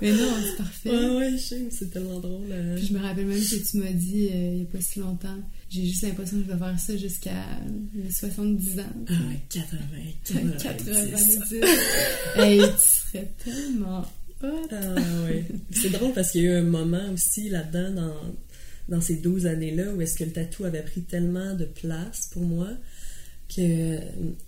[0.00, 0.90] Mais non, c'est parfait.
[0.90, 2.46] Ouais, ouais, je sais, mais c'est tellement drôle.
[2.50, 2.76] euh.
[2.76, 5.00] Puis je me rappelle même que tu m'as dit euh, il y a pas si
[5.00, 5.36] longtemps,
[5.68, 7.44] j'ai juste l'impression que je vais faire ça jusqu'à
[7.92, 8.84] mes 70 ans.
[9.08, 9.78] Ah ouais, 80,
[10.24, 11.54] 80, 90.
[12.36, 14.06] hey, tu serais tellement.
[14.42, 15.44] Ah ouais.
[15.70, 19.46] C'est drôle parce qu'il y a eu un moment aussi là-dedans, dans, dans ces 12
[19.46, 22.68] années-là, où est-ce que le tatou avait pris tellement de place pour moi
[23.54, 23.98] que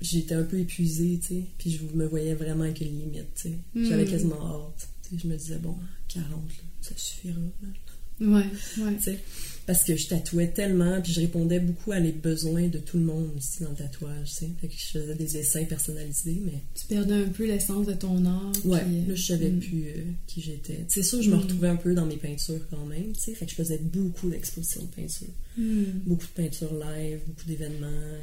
[0.00, 1.42] j'étais un peu épuisée, tu sais.
[1.58, 3.54] Puis je me voyais vraiment avec une limite, tu sais.
[3.74, 4.10] J'avais Mm.
[4.10, 4.88] quasiment hâte.
[5.02, 5.76] Tu sais, je me disais, bon,
[6.08, 7.38] 40, là, ça suffira.
[7.40, 7.68] là.
[8.20, 8.44] Ouais,
[8.78, 9.18] ouais.
[9.64, 13.04] Parce que je tatouais tellement, puis je répondais beaucoup à les besoins de tout le
[13.04, 14.50] monde aussi dans le tatouage, tu sais.
[14.60, 18.24] Fait que je faisais des dessins personnalisés, mais Tu perdais un peu l'essence de ton
[18.26, 18.52] art.
[18.64, 19.60] Ouais, puis, euh, là, je savais mm.
[19.60, 20.84] plus euh, qui j'étais.
[20.88, 21.40] C'est sûr, je me Mm.
[21.40, 23.34] retrouvais un peu dans mes peintures quand même, tu sais.
[23.34, 25.28] Fait que je faisais beaucoup d'expositions de peinture.
[25.56, 25.82] Mm.
[26.06, 28.18] Beaucoup de peintures live, beaucoup d'événements.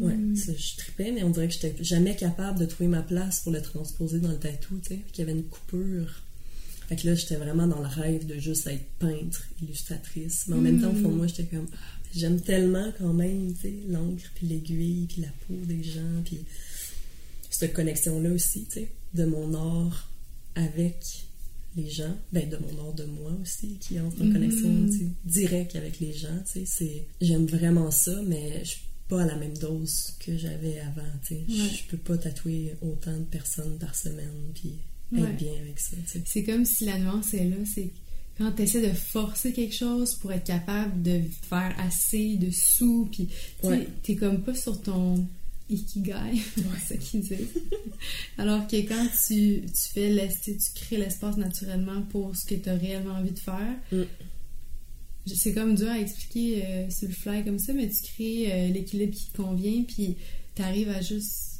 [0.00, 3.52] Ouais, je tripais, mais on dirait que j'étais jamais capable de trouver ma place pour
[3.52, 5.00] le transposer dans le tatou, tu sais.
[5.12, 6.22] Qu'il y avait une coupure.
[6.88, 10.44] Fait que là, j'étais vraiment dans le rêve de juste être peintre, illustratrice.
[10.48, 11.76] Mais en même temps, au fond de moi, j'étais comme, Ah,
[12.14, 16.38] j'aime tellement quand même, tu sais, l'encre, puis l'aiguille, puis la peau des gens, puis
[17.50, 20.10] cette connexion-là aussi, tu sais, de mon art
[20.54, 21.26] avec
[21.76, 24.32] les gens, ben de mon art de moi aussi, qui entre en Mhm.
[24.34, 24.86] connexion,
[25.24, 27.06] directe avec les gens, tu sais, c'est...
[27.20, 31.34] J'aime vraiment ça, mais je suis pas à la même dose que j'avais avant, tu
[31.34, 31.44] sais.
[31.48, 31.68] Ouais.
[31.76, 34.74] Je peux pas tatouer autant de personnes par semaine, puis
[35.16, 35.32] être Ouais.
[35.32, 36.22] bien avec ça, tu sais.
[36.26, 37.90] C'est comme si la nuance est là, c'est
[38.38, 43.08] quand tu essaies de forcer quelque chose pour être capable de faire assez de sous,
[43.12, 43.28] puis
[43.60, 44.16] tu Ouais.
[44.18, 45.26] comme pas sur ton
[45.70, 46.14] ikigai,
[46.56, 47.48] c'est ça qu'ils disent.
[48.38, 52.74] Alors que quand tu, tu fais tu crées l'espace naturellement pour ce que tu as
[52.76, 54.02] réellement envie de faire, Mm.
[55.26, 58.68] c'est comme dur à expliquer euh, sur le fly comme ça, mais tu crées euh,
[58.72, 60.16] l'équilibre qui te convient, puis
[60.54, 61.51] t'arrives à juste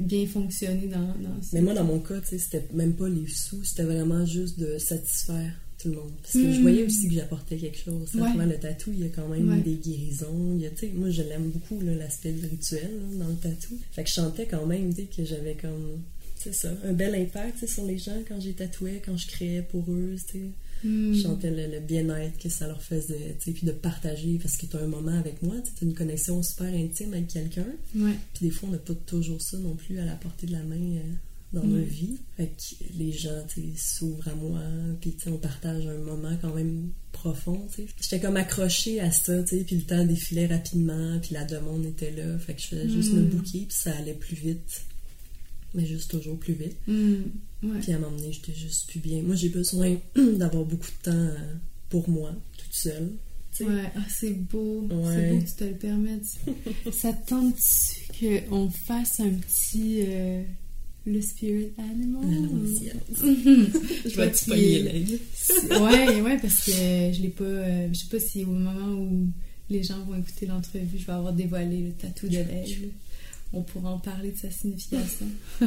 [0.00, 3.84] bien, fonctionner dans, dans Mais moi, dans mon cas, c'était même pas les sous, c'était
[3.84, 6.12] vraiment juste de satisfaire tout le monde.
[6.22, 8.14] Parce que je voyais aussi que j'apportais quelque chose.
[8.14, 8.46] Ouais.
[8.46, 10.54] le tatou, il y a quand même des guérisons.
[10.54, 13.78] Il y a, moi, je l'aime beaucoup, l'aspect rituel dans le tatou.
[13.92, 16.00] Fait que je chantais quand même, que j'avais comme,
[16.42, 19.84] c'est ça, un bel impact sur les gens quand j'ai tatoué, quand je créais pour
[19.90, 20.52] eux, tu
[20.84, 21.14] hmm.
[21.14, 24.80] Je chantais le, bien-être que ça leur faisait, puis de partager, parce que tu as
[24.80, 27.66] un moment avec moi, tu as une connexion super intime avec quelqu'un.
[27.92, 30.62] Puis des fois, on n'a pas toujours ça non plus à la portée de la
[30.62, 30.96] main.
[30.96, 31.12] Euh,
[31.52, 32.18] dans ma vie.
[32.36, 33.44] Fait que les gens
[33.76, 34.60] s'ouvrent à moi,
[35.00, 37.66] puis on partage un moment quand même profond.
[38.00, 42.38] J'étais comme accrochée à ça, puis le temps défilait rapidement, puis la demande était là.
[42.38, 43.28] Fait que je faisais juste me hmm.
[43.28, 44.82] bouquer, puis ça allait plus vite.
[45.74, 46.76] Mais juste toujours plus vite.
[46.86, 47.22] Hmm.
[47.80, 49.22] Puis à un moment donné, j'étais juste plus bien.
[49.22, 51.54] Moi, j'ai besoin d'avoir beaucoup de temps euh,
[51.88, 53.12] pour moi, toute seule.
[53.60, 54.88] Ouais, ah, c'est beau.
[54.88, 56.36] C'est beau que tu te le permettes.
[56.92, 60.02] ça tente-tu qu'on fasse un petit.
[60.06, 60.42] Euh,
[61.06, 62.22] le spirit animal?
[64.04, 65.20] je vais te pogner l'œil.
[65.70, 67.44] ouais, ouais, parce que je l'ai pas.
[67.44, 69.26] Euh, je sais pas si au moment où
[69.70, 72.90] les gens vont écouter l'entrevue, je vais avoir dévoilé le tatou de l'aigle.
[73.52, 75.26] On pourra en parler de sa signification.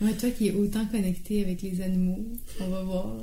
[0.00, 2.24] ouais, toi qui es autant connecté avec les animaux,
[2.60, 3.16] on va voir.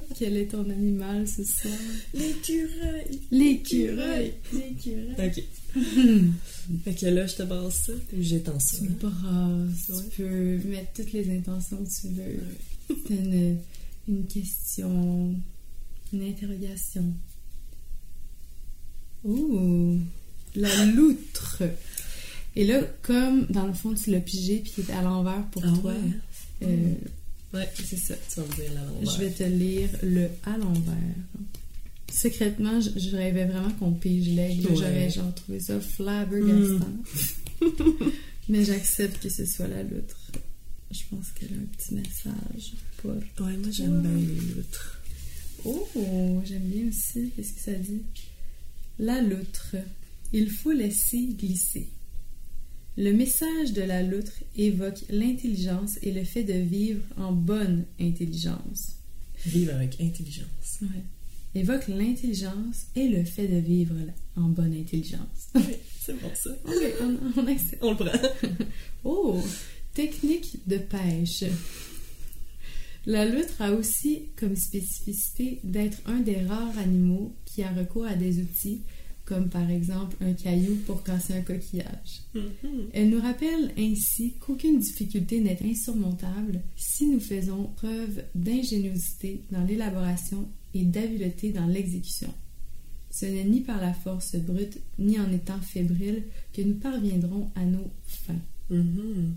[0.18, 1.74] Quel est ton animal ce soir?
[2.14, 3.20] L'écureuil!
[3.30, 4.34] L'écureuil!
[4.52, 5.14] L'écureuil!
[5.18, 5.42] Ok.
[6.84, 8.78] fait que là, je te brasse ça ou j'étends ça?
[8.78, 9.92] Tu brasses.
[10.10, 12.96] Tu peux mettre toutes les intentions que tu veux.
[13.06, 13.58] C'est une,
[14.08, 15.34] une question,
[16.12, 17.12] une interrogation.
[19.24, 19.98] Ouh!
[20.54, 21.62] La loutre!
[22.56, 25.62] Et là, comme dans le fond, tu l'as pigé puis il est à l'envers pour
[25.64, 25.92] ah toi,
[26.62, 26.94] euh,
[27.52, 28.14] Ouais, c'est ça.
[28.30, 29.10] Tu vas me dire l'envers.
[29.12, 30.94] Je vais te lire le à l'envers.
[32.10, 34.68] Secrètement, je, rêvais vraiment qu'on pige l'aigle.
[34.68, 36.88] J'aurais genre trouvé ça flabbergastant.
[37.60, 37.66] Mm.
[38.48, 40.16] Mais j'accepte que ce soit la loutre.
[40.90, 43.10] Je pense qu'elle a un petit message pour.
[43.10, 45.00] Ouais, moi j'aime bien les loutres.
[45.64, 47.32] Oh, j'aime bien aussi.
[47.34, 48.02] Qu'est-ce que ça dit?
[48.98, 49.76] La loutre.
[50.32, 51.88] Il faut laisser glisser.
[52.98, 58.96] Le message de la loutre évoque l'intelligence et le fait de vivre en bonne intelligence.
[59.44, 60.78] Vivre avec intelligence.
[60.80, 61.04] Ouais.
[61.54, 63.94] Évoque l'intelligence et le fait de vivre
[64.34, 65.20] en bonne intelligence.
[65.54, 66.50] Oui, c'est bon ça.
[66.64, 67.46] On, on,
[67.82, 68.28] on le prend.
[69.04, 69.42] oh,
[69.92, 71.44] technique de pêche.
[73.04, 78.14] La loutre a aussi comme spécificité d'être un des rares animaux qui a recours à
[78.14, 78.80] des outils
[79.26, 82.22] comme par exemple un caillou pour casser un coquillage.
[82.34, 82.90] Mm-hmm.
[82.94, 90.48] Elle nous rappelle ainsi qu'aucune difficulté n'est insurmontable si nous faisons preuve d'ingéniosité dans l'élaboration
[90.74, 92.32] et d'habileté dans l'exécution.
[93.10, 97.64] Ce n'est ni par la force brute, ni en étant fébrile que nous parviendrons à
[97.64, 98.34] nos fins.
[98.70, 99.32] Mm-hmm.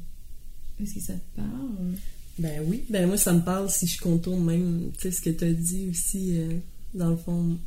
[0.81, 1.95] Est-ce que ça te parle?
[2.37, 5.29] Ben oui, ben moi ça me parle si je contourne même, tu sais, ce que
[5.29, 6.57] tu as dit aussi, euh,
[6.93, 7.57] dans le fond,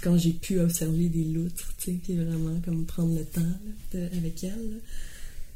[0.00, 3.40] quand j'ai pu observer des loutres, tu sais, puis vraiment comme prendre le temps
[3.94, 4.80] avec elles,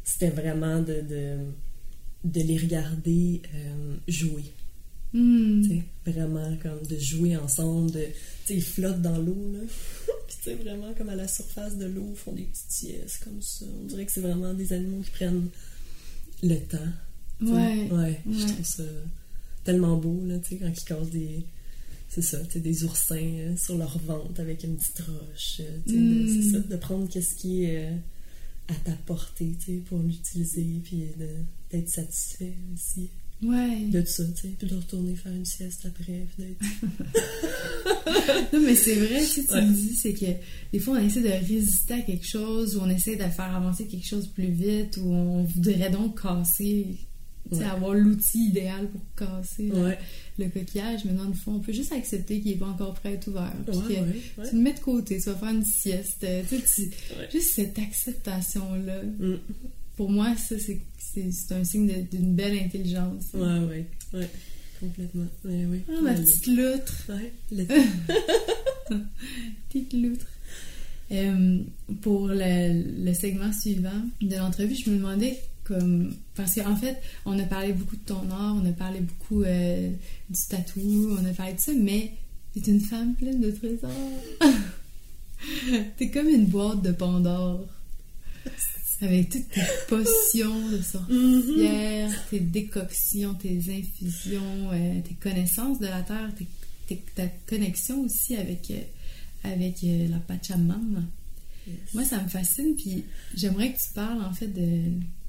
[0.04, 1.02] c'était vraiment de,
[2.24, 4.52] de, les regarder euh, jouer.
[5.12, 5.62] Hmm.
[5.62, 8.12] Tu sais, vraiment comme de jouer ensemble, de, tu
[8.44, 9.60] sais, ils flottent dans l'eau, là.
[10.28, 13.40] puis tu sais, vraiment comme à la surface de l'eau, font des petites siestes comme
[13.40, 13.64] ça.
[13.80, 15.48] On dirait que c'est vraiment des animaux qui prennent
[16.42, 16.92] le temps.
[17.40, 17.90] Ouais.
[17.90, 18.20] ouais.
[18.30, 18.84] je trouve ça
[19.64, 21.44] tellement beau, là, tu sais, quand ils cassent des
[22.08, 25.60] c'est ça, tu des oursins euh, sur leur ventre avec une petite roche.
[25.60, 26.28] Euh, mm.
[26.28, 27.96] C'est ça, de prendre qu'est-ce qui est euh,
[28.68, 31.08] à ta portée, tu pour l'utiliser, puis
[31.70, 33.10] d'être satisfait aussi.
[33.42, 33.84] Ouais.
[33.90, 36.26] De ça, tu sais, puis de retourner faire une sieste après,
[38.52, 40.26] non, mais c'est vrai, tu sais, tu me dis, c'est que
[40.72, 43.86] des fois, on essaie de résister à quelque chose, ou on essaie de faire avancer
[43.86, 46.96] quelque chose plus vite, ou on voudrait donc casser
[47.52, 49.70] c'est avoir l'outil idéal pour casser
[50.38, 51.04] le, coquillage.
[51.04, 53.28] Mais dans le fond, on peut juste accepter qu'il n'est pas encore prêt à être
[53.28, 53.52] ouvert.
[53.66, 56.26] Puis que tu le mets de côté, tu vas faire une sieste.
[57.32, 59.02] juste cette acceptation-là.
[59.02, 59.38] Mm.
[59.96, 63.24] Pour moi, ça, c'est un signe d'une belle intelligence.
[63.34, 64.28] Ouais, ouais, ouais.
[64.80, 65.26] Complètement.
[65.44, 67.08] Ah, ma petite loutre.
[67.08, 67.32] Ouais,
[69.68, 70.26] petite loutre.
[71.12, 71.60] Euh,
[72.02, 77.38] pour le, le segment suivant de l'entrevue, je me demandais comme parce qu'en fait on
[77.38, 79.90] a parlé beaucoup de ton art on a parlé beaucoup euh,
[80.30, 82.12] du tatou on a parlé de ça mais
[82.54, 83.90] t'es une femme pleine de trésors
[85.96, 87.66] t'es comme une boîte de Pandore
[89.00, 92.30] avec toutes tes potions de sorcière mm-hmm.
[92.30, 96.30] tes décoctions tes infusions euh, tes connaissances de la terre
[97.14, 98.80] ta connexion aussi avec euh,
[99.46, 101.02] avec la Pachamama.
[101.94, 104.82] Moi, ça me fascine, puis j'aimerais que tu parles en fait de,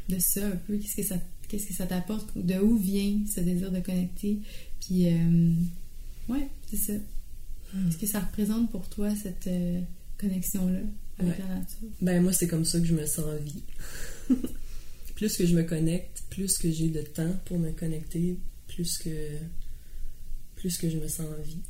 [0.10, 0.78] de ça un peu.
[0.78, 1.18] Qu'est-ce que ça
[1.48, 4.40] qu'est-ce que ça t'apporte, de où vient ce désir de connecter,
[4.82, 5.54] puis euh,
[6.30, 6.94] ouais, c'est ça.
[7.74, 7.86] Hmm.
[7.86, 9.82] Qu'est-ce que ça représente pour toi cette euh,
[10.20, 10.80] connexion-là
[11.20, 11.88] avec la nature?
[12.02, 13.64] Ben moi, c'est comme ça que je me sens en vie.
[15.16, 19.10] plus que je me connecte, plus que j'ai de temps pour me connecter, plus que
[20.56, 21.62] plus que je me sens en vie,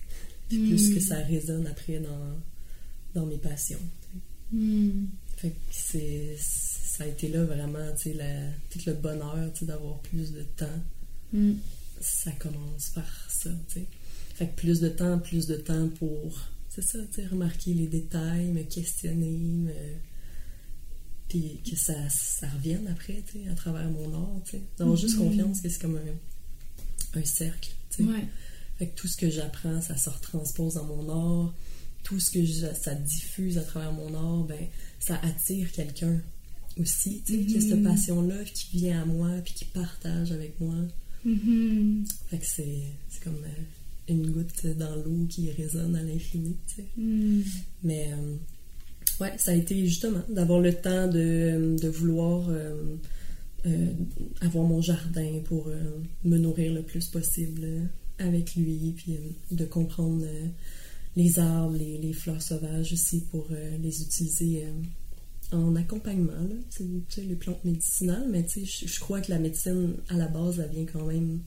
[0.50, 1.02] plus que hmm.
[1.02, 2.40] ça résonne après dans,
[3.14, 3.82] dans mes passions.
[4.52, 5.06] Hmm.
[5.36, 6.36] Fait que c'est
[6.98, 10.42] ça a été là vraiment, tu sais, tout le bonheur, tu sais, d'avoir plus de
[10.42, 10.82] temps.
[11.32, 11.54] Hmm.
[12.02, 13.86] Ça commence par ça, tu sais.
[14.34, 17.86] Fait que plus de temps, plus de temps pour, c'est ça, tu sais, remarquer les
[17.86, 19.74] détails, me questionner, me...
[21.30, 24.62] puis que ça, ça revienne après, tu sais, à travers mon art, tu sais.
[24.80, 25.30] D'avoir juste hmm.
[25.30, 28.12] confiance que c'est comme un, un cercle, tu sais.
[28.80, 31.54] Fait que tout ce que j'apprends, ça se retranspose dans mon art.
[32.04, 34.68] Tout ce que ça diffuse à travers mon art, ben,
[35.00, 36.22] ça attire quelqu'un
[36.80, 37.84] aussi, tu sais, qui a cette mm-hmm.
[37.84, 40.76] passion-là, qui vient à moi, puis qui partage avec moi.
[41.26, 42.06] Mm-hmm.
[42.30, 46.86] Fait que c'est, comme euh, une goutte dans l'eau qui résonne à l'infini, tu sais.
[46.98, 47.42] Mm.
[47.84, 48.36] Mais, euh,
[49.22, 52.96] ouais, ça a été justement d'avoir le temps de, de vouloir euh,
[54.42, 55.70] avoir mon jardin pour
[56.24, 57.68] me nourrir le plus possible
[58.18, 59.18] avec lui, puis
[59.52, 60.26] de comprendre
[61.18, 63.50] les arbres, les, les, fleurs sauvages aussi pour
[63.82, 64.64] les utiliser
[65.52, 70.16] en accompagnement, là, tu sais, les plantes médicinales, mais je crois que la médecine, à
[70.16, 71.40] la base, elle vient quand même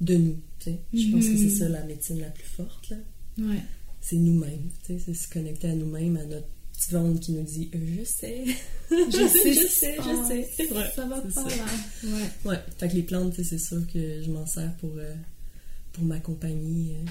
[0.00, 0.36] de nous.
[0.66, 1.50] Je pense que c'est mhm.
[1.50, 2.96] ça la médecine la plus forte, là.
[3.38, 3.62] Ouais.
[4.00, 7.78] C'est nous-mêmes, c'est se connecter à nous-mêmes, à notre petite ventre qui nous dit euh,
[7.98, 8.44] Je sais,
[8.90, 8.96] je
[9.28, 10.72] sais, je sais, je sais.
[10.72, 11.64] Ouais, ça va pas là.
[12.04, 12.50] Ouais.
[12.50, 12.58] ouais.
[12.78, 15.14] Fait que les plantes, c'est sûr que je m'en sers pour, euh,
[15.92, 16.96] pour m'accompagner.
[16.96, 17.10] Euh,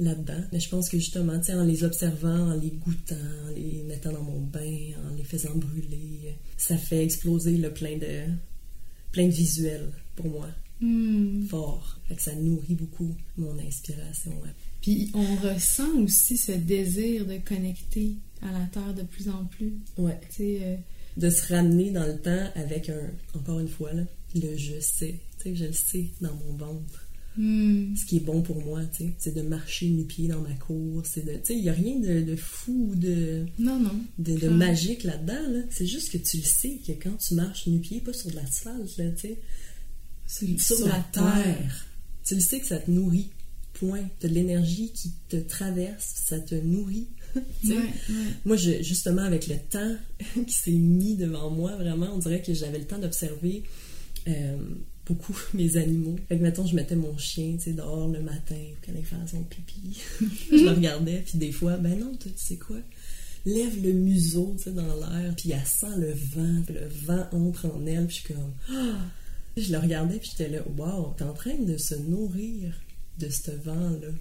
[0.00, 0.42] là-dedans.
[0.52, 3.14] Mais je pense que justement, en les observant, en les goûtant,
[3.46, 7.96] en les mettant dans mon bain, en les faisant brûler, ça fait exploser le plein
[7.96, 8.24] de,
[9.12, 10.48] plein de visuels pour moi.
[10.80, 11.44] Hmm.
[11.46, 11.98] Fort.
[12.08, 14.32] Fait que ça nourrit beaucoup mon inspiration.
[14.80, 19.74] Puis on ressent aussi ce désir de connecter à la Terre de plus en plus.
[19.98, 20.18] Ouais.
[20.40, 20.76] Euh,
[21.18, 25.20] de se ramener dans le temps avec un, encore une fois, là, le je sais.
[25.38, 26.99] Tu sais, je le sais dans mon ventre.
[27.36, 27.94] Hmm.
[27.94, 31.02] Ce qui est bon pour moi, tu sais, c'est de marcher nu-pied dans ma cour.
[31.06, 34.48] C'est de, tu sais, il n'y a rien de, fou ou de, non, non, de,
[34.48, 35.48] magique là-dedans.
[35.48, 35.60] Là.
[35.70, 38.96] C'est juste que tu le sais que quand tu marches nu-pied, pas sur de l'asphalte,
[38.96, 39.38] là, tu sais,
[40.58, 41.86] sur, la, terre,
[42.24, 43.30] tu le sais que ça te nourrit.
[43.74, 44.08] Point.
[44.20, 47.08] Tu de l'énergie qui te traverse, ça te nourrit.
[48.44, 49.96] Moi, je, justement, avec le temps
[50.46, 53.62] qui s'est mis devant moi, vraiment, on dirait que j'avais le temps d'observer.
[54.28, 54.58] Euh,
[55.10, 56.16] beaucoup mes animaux.
[56.28, 59.04] Fait que, mettons, je mettais mon chien, tu sais, dehors le matin pour qu'elle aille
[59.04, 60.00] faire son pipi.
[60.50, 62.78] je le regardais, puis des fois, ben non, tu sais quoi?
[63.46, 67.26] Lève le museau, tu sais, dans l'air, puis elle sent le vent, puis le vent
[67.32, 68.52] entre en elle, puis je suis comme...
[68.70, 68.98] Ah!
[69.56, 72.72] Je le regardais, puis j'étais là, wow, t'es en train de se nourrir
[73.18, 74.12] de ce vent-là.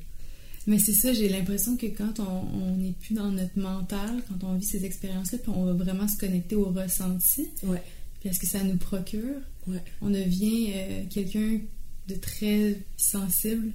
[0.66, 4.56] Mais c'est ça, j'ai l'impression que quand on n'est plus dans notre mental, quand on
[4.56, 7.48] vit ces expériences-là, puis on va vraiment se connecter au ressenti.
[7.64, 7.82] Ouais
[8.20, 9.84] puis ce que ça nous procure, ouais.
[10.02, 11.60] on devient euh, quelqu'un
[12.08, 13.72] de très sensible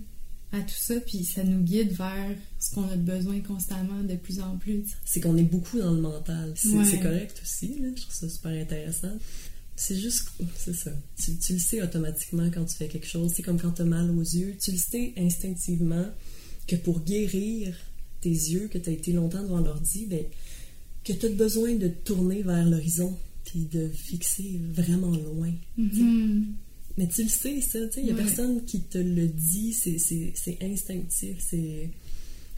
[0.52, 4.40] à tout ça, puis ça nous guide vers ce qu'on a besoin constamment de plus
[4.40, 4.84] en plus.
[5.04, 6.54] C'est qu'on est beaucoup dans le mental.
[6.56, 7.88] C'est correct aussi, là.
[7.96, 9.12] je trouve ça super intéressant.
[9.76, 10.92] C'est juste, c'est ça.
[11.20, 13.32] Tu, tu, le sais automatiquement quand tu fais quelque chose.
[13.34, 14.56] C'est comme quand tu as mal aux yeux.
[14.62, 16.06] Tu le sais instinctivement
[16.68, 17.74] que pour guérir
[18.20, 20.24] tes yeux, que tu as été longtemps devant l'ordi, ben,
[21.02, 25.52] que tu as besoin de tourner vers l'horizon puis de fixer vraiment loin.
[25.78, 26.44] Mm-hmm.
[26.96, 29.72] Mais tu le sais, ça, tu sais, il n'y a personne qui te le dit,
[29.72, 31.90] c'est instinctif, c'est...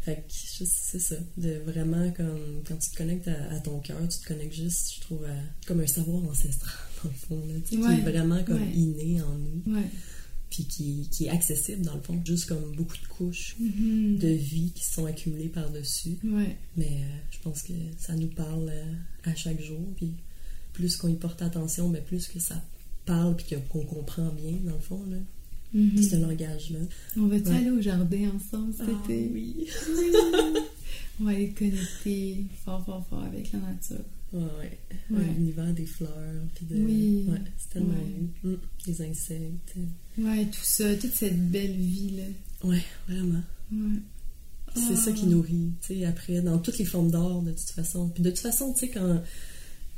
[0.03, 4.21] Fait que c'est ça, de vraiment comme quand tu te connectes à, ton cœur, tu
[4.21, 5.27] te connectes juste, je trouve,
[5.67, 6.73] comme un savoir ancestral,
[7.03, 9.81] dans le fond, là, qui est vraiment comme inné en nous.
[10.49, 14.19] Puis qui, qui, est accessible, dans le fond, juste comme beaucoup de couches mm-hmm.
[14.19, 16.19] de vie qui sont accumulées par-dessus.
[16.23, 18.93] Mais euh, je pense que ça nous parle euh,
[19.25, 20.15] à chaque jour, puis
[20.77, 22.63] plus qu'on y porte attention, mais plus que ça
[23.07, 25.17] parle puis qu'on comprend bien, dans le fond, là.
[25.75, 26.11] Mm-hmm.
[26.11, 26.79] Ce langage-là.
[27.17, 29.31] On va-tu aller au jardin ensemble cet ah, été?
[29.33, 29.67] Oui.
[31.21, 34.05] On va aller connecter fort, fort, fort avec la nature.
[34.33, 34.79] Ouais,
[35.11, 35.25] ouais.
[35.35, 36.11] L'univers des fleurs.
[36.55, 36.77] Puis de...
[36.77, 37.25] Oui.
[37.29, 38.51] Ouais, c'est tellement ouais.
[38.51, 38.57] Mmh.
[38.87, 39.75] Les insectes.
[40.19, 42.69] Ouais, tout ça, toute cette belle vie-là.
[42.69, 43.43] Ouais, vraiment.
[43.73, 44.01] Ouais.
[44.75, 45.31] C'est ça qui ah.
[45.31, 48.11] nourrit, tu sais, après, dans toutes les formes d'art, de toute façon.
[48.11, 49.23] Puis de toute façon, tu sais, quand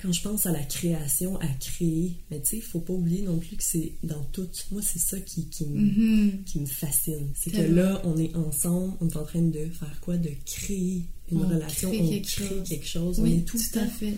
[0.00, 3.22] quand je pense à la création, à créer, mais tu sais, il faut pas oublier
[3.22, 4.48] non plus que c'est dans tout.
[4.70, 6.44] Moi, c'est ça qui, qui, me, mm-hmm.
[6.44, 7.32] qui me fascine.
[7.34, 10.16] C'est que là, on est ensemble, on est en train de faire quoi?
[10.16, 12.22] De créer une relation, on crée
[12.68, 14.14] quelque chose, on est tout, tout à fait.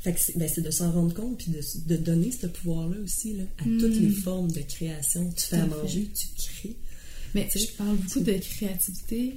[0.00, 3.34] Fait que ben, c'est de s'en rendre compte puis de, de donner ce pouvoir-là aussi
[3.34, 4.14] là, à toutes les hmm.
[4.14, 5.30] formes de création.
[5.30, 6.76] Tu fais à, manger, tu crées.
[7.34, 9.36] Mais je parle beaucoup de créativité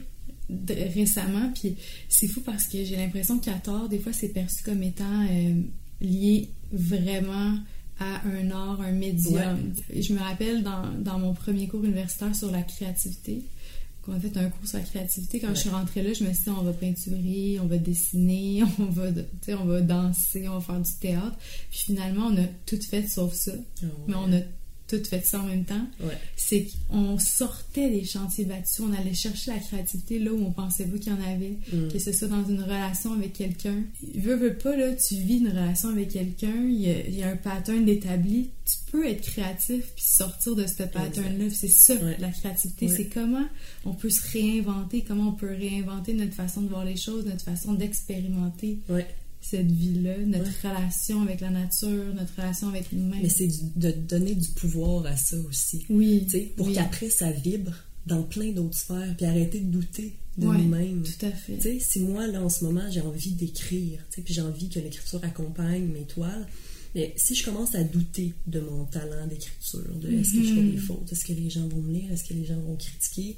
[0.49, 1.75] récemment, puis
[2.10, 5.62] c'est fou parce que j'ai l'impression qu'à tort, des fois, c'est perçu comme étant euh,
[6.06, 7.58] lié vraiment
[8.00, 9.74] à un art, un médium.
[9.89, 13.41] Je me rappelle dans, dans, mon premier cours universitaire sur la créativité,
[14.02, 15.39] qu'on a fait un cours sur la créativité.
[15.39, 18.63] Quand je suis rentrée là, je me suis dit, on va peinturer, on va dessiner,
[18.80, 19.08] on va,
[19.60, 21.38] on va danser, on va faire du théâtre.
[21.70, 23.54] Puis finalement, on a tout fait sauf ça.
[23.82, 24.41] Ah Mais on a
[24.88, 25.88] tout fait ça en même temps.
[26.36, 30.86] C'est qu'on sortait des chantiers battus, on allait chercher la créativité là où on pensait
[30.86, 31.91] pas qu'il y en avait, mm.
[31.91, 33.84] que ce soit dans une relation avec quelqu'un.
[34.15, 37.88] Veux, veux pas, là, tu vis une relation avec quelqu'un, il y, a un pattern
[37.89, 41.45] établi, tu peux être créatif puis sortir de ce pattern-là.
[41.52, 42.88] C'est ça, la créativité.
[42.88, 43.45] C'est comment
[43.86, 47.43] on peut se réinventer, comment on peut réinventer notre façon de voir les choses, notre
[47.43, 48.80] façon d'expérimenter
[49.49, 53.21] cette vie-là, notre relation avec la nature, notre relation avec nous-mêmes.
[53.21, 55.86] Mais c'est de donner du pouvoir à ça aussi.
[55.89, 56.27] Oui.
[56.55, 57.73] pour qu'après ça vibre
[58.08, 61.03] dans plein d'autres sphères, puis arrêter de douter de nous-mêmes.
[61.03, 61.60] Tout à fait.
[61.60, 65.23] sais, si moi, là, en ce moment, j'ai envie d'écrire, puis j'ai envie que l'écriture
[65.23, 66.47] accompagne mes toiles,
[66.93, 70.62] mais si je commence à douter de mon talent d'écriture, de est-ce que je fais
[70.62, 70.79] des mhm.
[70.79, 73.36] fautes, est-ce que les gens vont me lire, est-ce que les gens vont critiquer,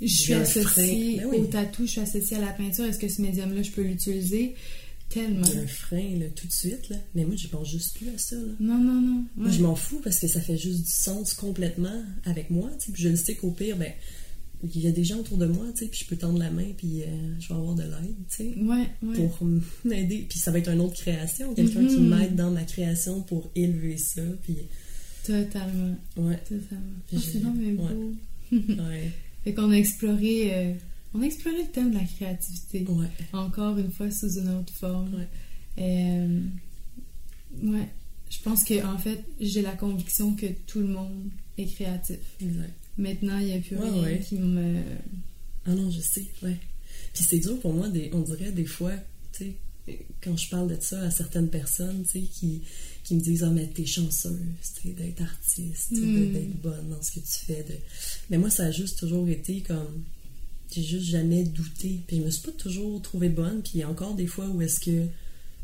[0.00, 3.20] je suis associée ben au tatou, je suis associée à la peinture, est-ce que ce
[3.20, 4.54] médium-là, je peux l'utiliser?
[5.08, 5.46] Tellement.
[5.46, 6.96] Il y a un frein, là, tout de suite, là.
[7.14, 8.52] Mais moi, je pense juste plus à ça, là.
[8.60, 9.24] Non, non, non.
[9.36, 12.86] Moi, je m'en fous parce que ça fait juste du sens complètement avec moi, tu
[12.86, 12.92] sais.
[12.92, 13.92] Puis je le sais qu'au pire, ben,
[14.62, 16.50] il y a des gens autour de moi, tu sais, puis je peux tendre la
[16.50, 17.06] main, puis euh,
[17.38, 18.54] je vais avoir de l'aide, tu sais.
[18.58, 19.28] Ouais, ouais.
[19.28, 19.48] Pour
[19.84, 20.26] m'aider.
[20.28, 22.08] Puis ça va être une autre création, quelqu'un qui mm-hmm.
[22.08, 24.56] m'aide dans ma création pour élever ça, puis...
[25.24, 25.96] Totalement.
[26.16, 26.38] Ouais.
[26.38, 26.98] Totalement.
[27.12, 28.14] Oh, c'est vraiment beau.
[28.52, 29.12] Ouais.
[29.44, 30.54] fait qu'on a exploré...
[30.54, 30.74] Euh,
[31.14, 32.86] on a exploré le thème de la créativité.
[33.32, 35.14] Encore une fois, sous une autre forme.
[35.14, 35.28] Ouais.
[35.78, 36.40] Euh,
[37.62, 37.88] ouais.
[38.30, 42.18] Je pense que en fait, j'ai la conviction que tout le monde est créatif.
[42.40, 42.74] Exact.
[42.98, 44.82] Maintenant, il n'y a plus rien qui me.
[45.64, 46.56] Ah non, je sais, ouais.
[47.14, 48.92] Puis c'est dur pour moi, des, on dirait des fois,
[49.32, 49.44] tu
[49.86, 52.62] sais, quand je parle de ça à certaines personnes, tu sais, qui,
[53.04, 54.38] qui me disent Ah, mais t'es chanceuse,
[54.80, 56.32] tu d'être artiste, hmm.
[56.32, 57.62] d'être bonne dans ce que tu fais.
[57.62, 57.74] De...
[58.30, 60.04] Mais moi, ça a juste toujours été comme
[60.70, 62.00] j'ai juste jamais douté.
[62.06, 63.62] Puis je me suis pas toujours trouvée bonne.
[63.62, 65.06] Puis il y a encore des fois où est-ce que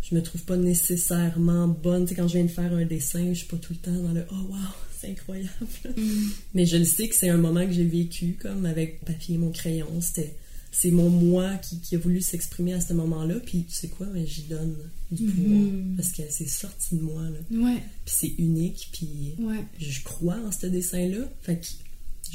[0.02, 2.04] je me trouve pas nécessairement bonne.
[2.04, 4.02] Tu sais, quand je viens de faire un dessin, je suis pas tout le temps
[4.02, 4.56] dans le oh wow,
[5.00, 5.50] c'est incroyable.
[5.96, 6.28] Mm.
[6.54, 9.38] Mais je le sais que c'est un moment que j'ai vécu comme avec papier et
[9.38, 9.88] mon crayon.
[10.00, 10.34] C'était
[10.72, 13.36] c'est mon moi qui, a voulu s'exprimer à ce moment-là.
[13.46, 14.74] Puis tu sais quoi, mais j'y donne
[15.12, 15.96] du pouvoir mm-hmm.
[15.96, 17.38] parce que c'est sorti de moi là.
[17.64, 17.82] Ouais.
[18.04, 18.88] Puis c'est unique.
[18.92, 19.36] Puis
[19.78, 21.28] je crois en ce dessin-là.
[21.42, 21.66] Fait que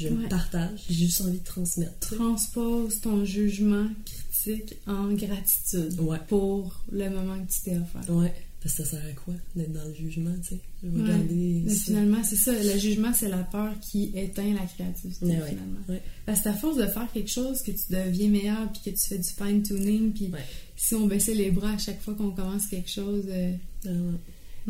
[0.00, 2.16] je le partage, j'ai juste envie de transmettre.
[2.16, 5.96] Transpose ton jugement critique en gratitude
[6.28, 8.14] pour le moment que tu t'es offert.
[8.14, 8.32] Ouais.
[8.62, 10.60] Parce que ça sert à quoi d'être dans le jugement, tu sais?
[10.82, 11.62] Regarder.
[11.64, 12.52] Mais finalement, c'est ça.
[12.52, 15.80] Le jugement, c'est la peur qui éteint la créativité, finalement.
[16.26, 19.08] Parce que à force de faire quelque chose, que tu deviens meilleur, puis que tu
[19.08, 20.30] fais du fine-tuning, puis
[20.76, 23.24] si on baissait les bras à chaque fois qu'on commence quelque chose.
[23.28, 24.12] Euh...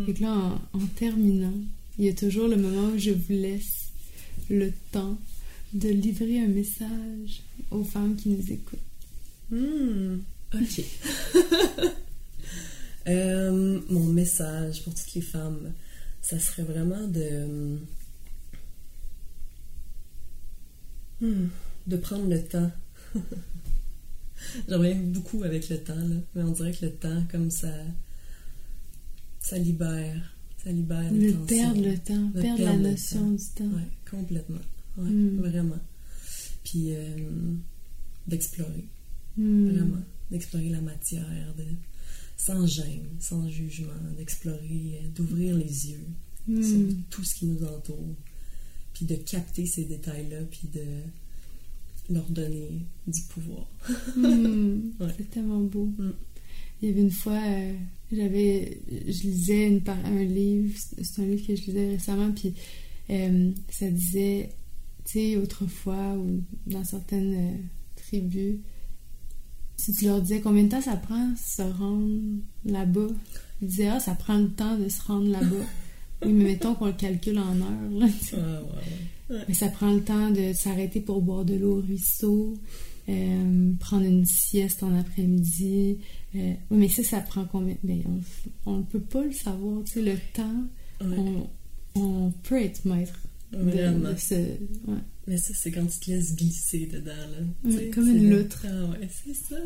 [0.07, 1.53] Et que là, en, en terminant,
[1.99, 3.90] il y a toujours le moment où je vous laisse
[4.51, 5.19] le temps
[5.73, 8.79] de livrer un message aux femmes qui nous écoutent.
[9.51, 10.19] Hmm,
[10.55, 10.85] ok.
[13.09, 15.73] Euh, mon message pour toutes les femmes,
[16.21, 17.79] ça serait vraiment de.
[21.23, 21.47] Hmm,
[21.87, 22.71] de prendre le temps.
[24.69, 27.73] J'en beaucoup avec le temps, là, mais on dirait que le temps, comme ça,
[29.41, 30.37] ça libère.
[30.63, 33.71] Ça libère le perdre le temps, perdre, la notion du temps.
[34.11, 34.61] Complètement.
[34.97, 35.39] Ouais, hmm.
[35.39, 35.81] Vraiment.
[36.65, 37.17] Puis euh,
[38.27, 38.85] d'explorer.
[39.37, 39.69] Hmm.
[39.71, 40.03] Vraiment.
[40.31, 41.65] D'explorer la matière, de,
[42.37, 46.07] sans gêne, sans jugement, d'explorer, euh, d'ouvrir les yeux
[46.49, 46.63] hmm.
[46.63, 48.15] sur tout ce qui nous entoure.
[48.95, 50.85] Puis de capter ces détails-là, puis de
[52.13, 52.69] leur donner
[53.07, 53.71] du pouvoir.
[54.17, 55.15] ouais.
[55.17, 55.89] C'est tellement beau.
[56.83, 57.75] Il y avait une fois, euh,
[58.11, 62.55] j'avais, je lisais une, un livre, c'est un livre que je lisais récemment, puis
[63.11, 64.51] euh, ça disait,
[65.05, 67.57] tu sais, autrefois ou dans certaines euh,
[67.97, 68.59] tribus,
[69.77, 72.21] si tu leur disais combien de temps ça prend se rendre
[72.65, 73.09] là-bas,
[73.63, 75.65] ils disaient, ah, ça prend le temps de se rendre là-bas.
[76.25, 78.07] oui, mais mettons qu'on le calcule en heures, là,
[79.49, 82.59] Mais ça prend le temps de s'arrêter pour boire de l'eau au ruisseau,
[83.09, 85.99] euh, prendre une sieste en après-midi.
[86.37, 87.77] Euh, mais ça, ça prend combien?
[87.83, 88.03] Ben,
[88.67, 89.83] On ne peut pas le savoir.
[89.85, 90.65] Tu sais, le temps,
[91.01, 91.49] on,
[92.43, 93.19] peut être maître
[93.53, 94.35] de, ce.
[95.27, 97.79] Mais ça, c'est quand tu te laisses glisser dedans, là.
[97.95, 98.65] comme une loutre.
[98.65, 99.57] Ah ouais, c'est ça.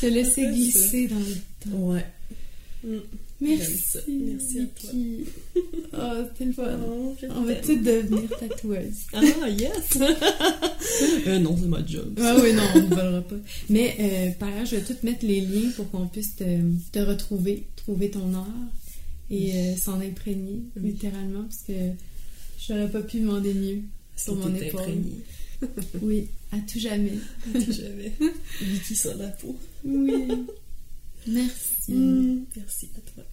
[0.00, 1.92] Se laisser glisser dans le temps.
[1.92, 2.06] Ouais.
[2.84, 2.98] Mm.
[3.42, 3.98] Merci.
[4.08, 4.90] Merci à toi.
[5.92, 6.78] Oh, c'était le fun.
[7.30, 9.06] On va tout devenir tatoueuse.
[9.12, 9.98] Ah, yes!
[11.26, 12.16] euh, non, c'est ma job.
[12.22, 13.34] Ah oui, non, on ne volera pas.
[13.68, 16.44] Mais euh, par ailleurs, je vais tout mettre les liens pour qu'on puisse te,
[16.92, 18.46] te, retrouver, trouver ton art
[19.30, 21.72] et euh, s'en imprégner, littéralement, parce que
[22.58, 23.82] je n'aurais pas pu demander mieux
[24.16, 24.82] sur mon épaule.
[26.02, 27.18] oui, à tout jamais.
[27.54, 28.12] À tout jamais.
[28.60, 29.56] Vicky sur la peau.
[29.84, 30.24] oui.
[31.26, 31.92] Merci.
[31.92, 33.24] Mm, merci à toi.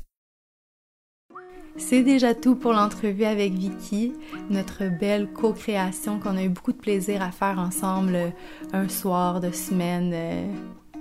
[1.78, 4.12] C'est déjà tout pour l'entrevue avec Vicky,
[4.50, 8.30] notre belle co-création qu'on a eu beaucoup de plaisir à faire ensemble euh,
[8.74, 10.48] un soir de semaine euh,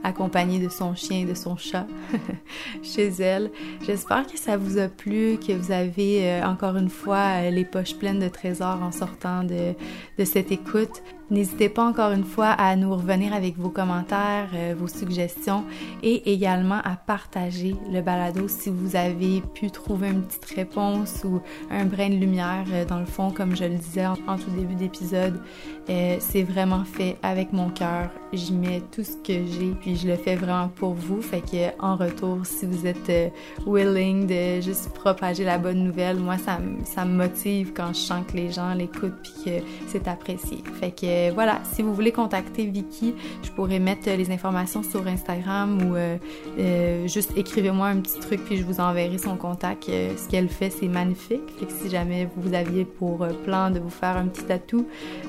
[0.04, 1.86] accompagnée de son chien et de son chat
[2.82, 3.50] chez elle.
[3.84, 7.96] J'espère que ça vous a plu, que vous avez euh, encore une fois les poches
[7.96, 9.74] pleines de trésors en sortant de,
[10.18, 11.02] de cette écoute.
[11.28, 15.64] N'hésitez pas encore une fois à nous revenir avec vos commentaires, euh, vos suggestions
[16.00, 21.40] et également à partager le balado si vous avez pu trouver une petite réponse ou
[21.68, 24.76] un brin de lumière euh, dans le fond, comme je le disais en, tout début
[24.76, 25.40] d'épisode.
[25.88, 28.10] Euh, c'est vraiment fait avec mon cœur.
[28.32, 31.22] J'y mets tout ce que j'ai puis je le fais vraiment pour vous.
[31.22, 33.32] Fait que en retour, si vous êtes
[33.66, 38.24] willing de juste propager la bonne nouvelle, moi ça, ça me motive quand je sens
[38.28, 40.62] que les gens l'écoutent puis que c'est apprécié.
[40.80, 45.06] Fait que euh, voilà, si vous voulez contacter Vicky, je pourrais mettre les informations sur
[45.06, 46.18] Instagram ou euh,
[46.58, 49.84] euh, juste écrivez-moi un petit truc puis je vous enverrai son contact.
[49.86, 51.42] ce qu'elle fait, c'est magnifique.
[51.68, 54.86] Si jamais vous aviez pour plan de vous faire un petit tatou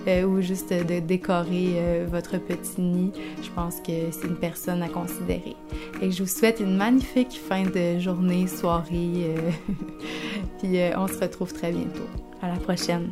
[0.07, 3.11] ou juste de décorer votre petit nid,
[3.41, 5.55] je pense que c'est une personne à considérer.
[6.01, 9.35] Et je vous souhaite une magnifique fin de journée, soirée.
[10.59, 12.07] puis on se retrouve très bientôt.
[12.41, 13.11] À la prochaine.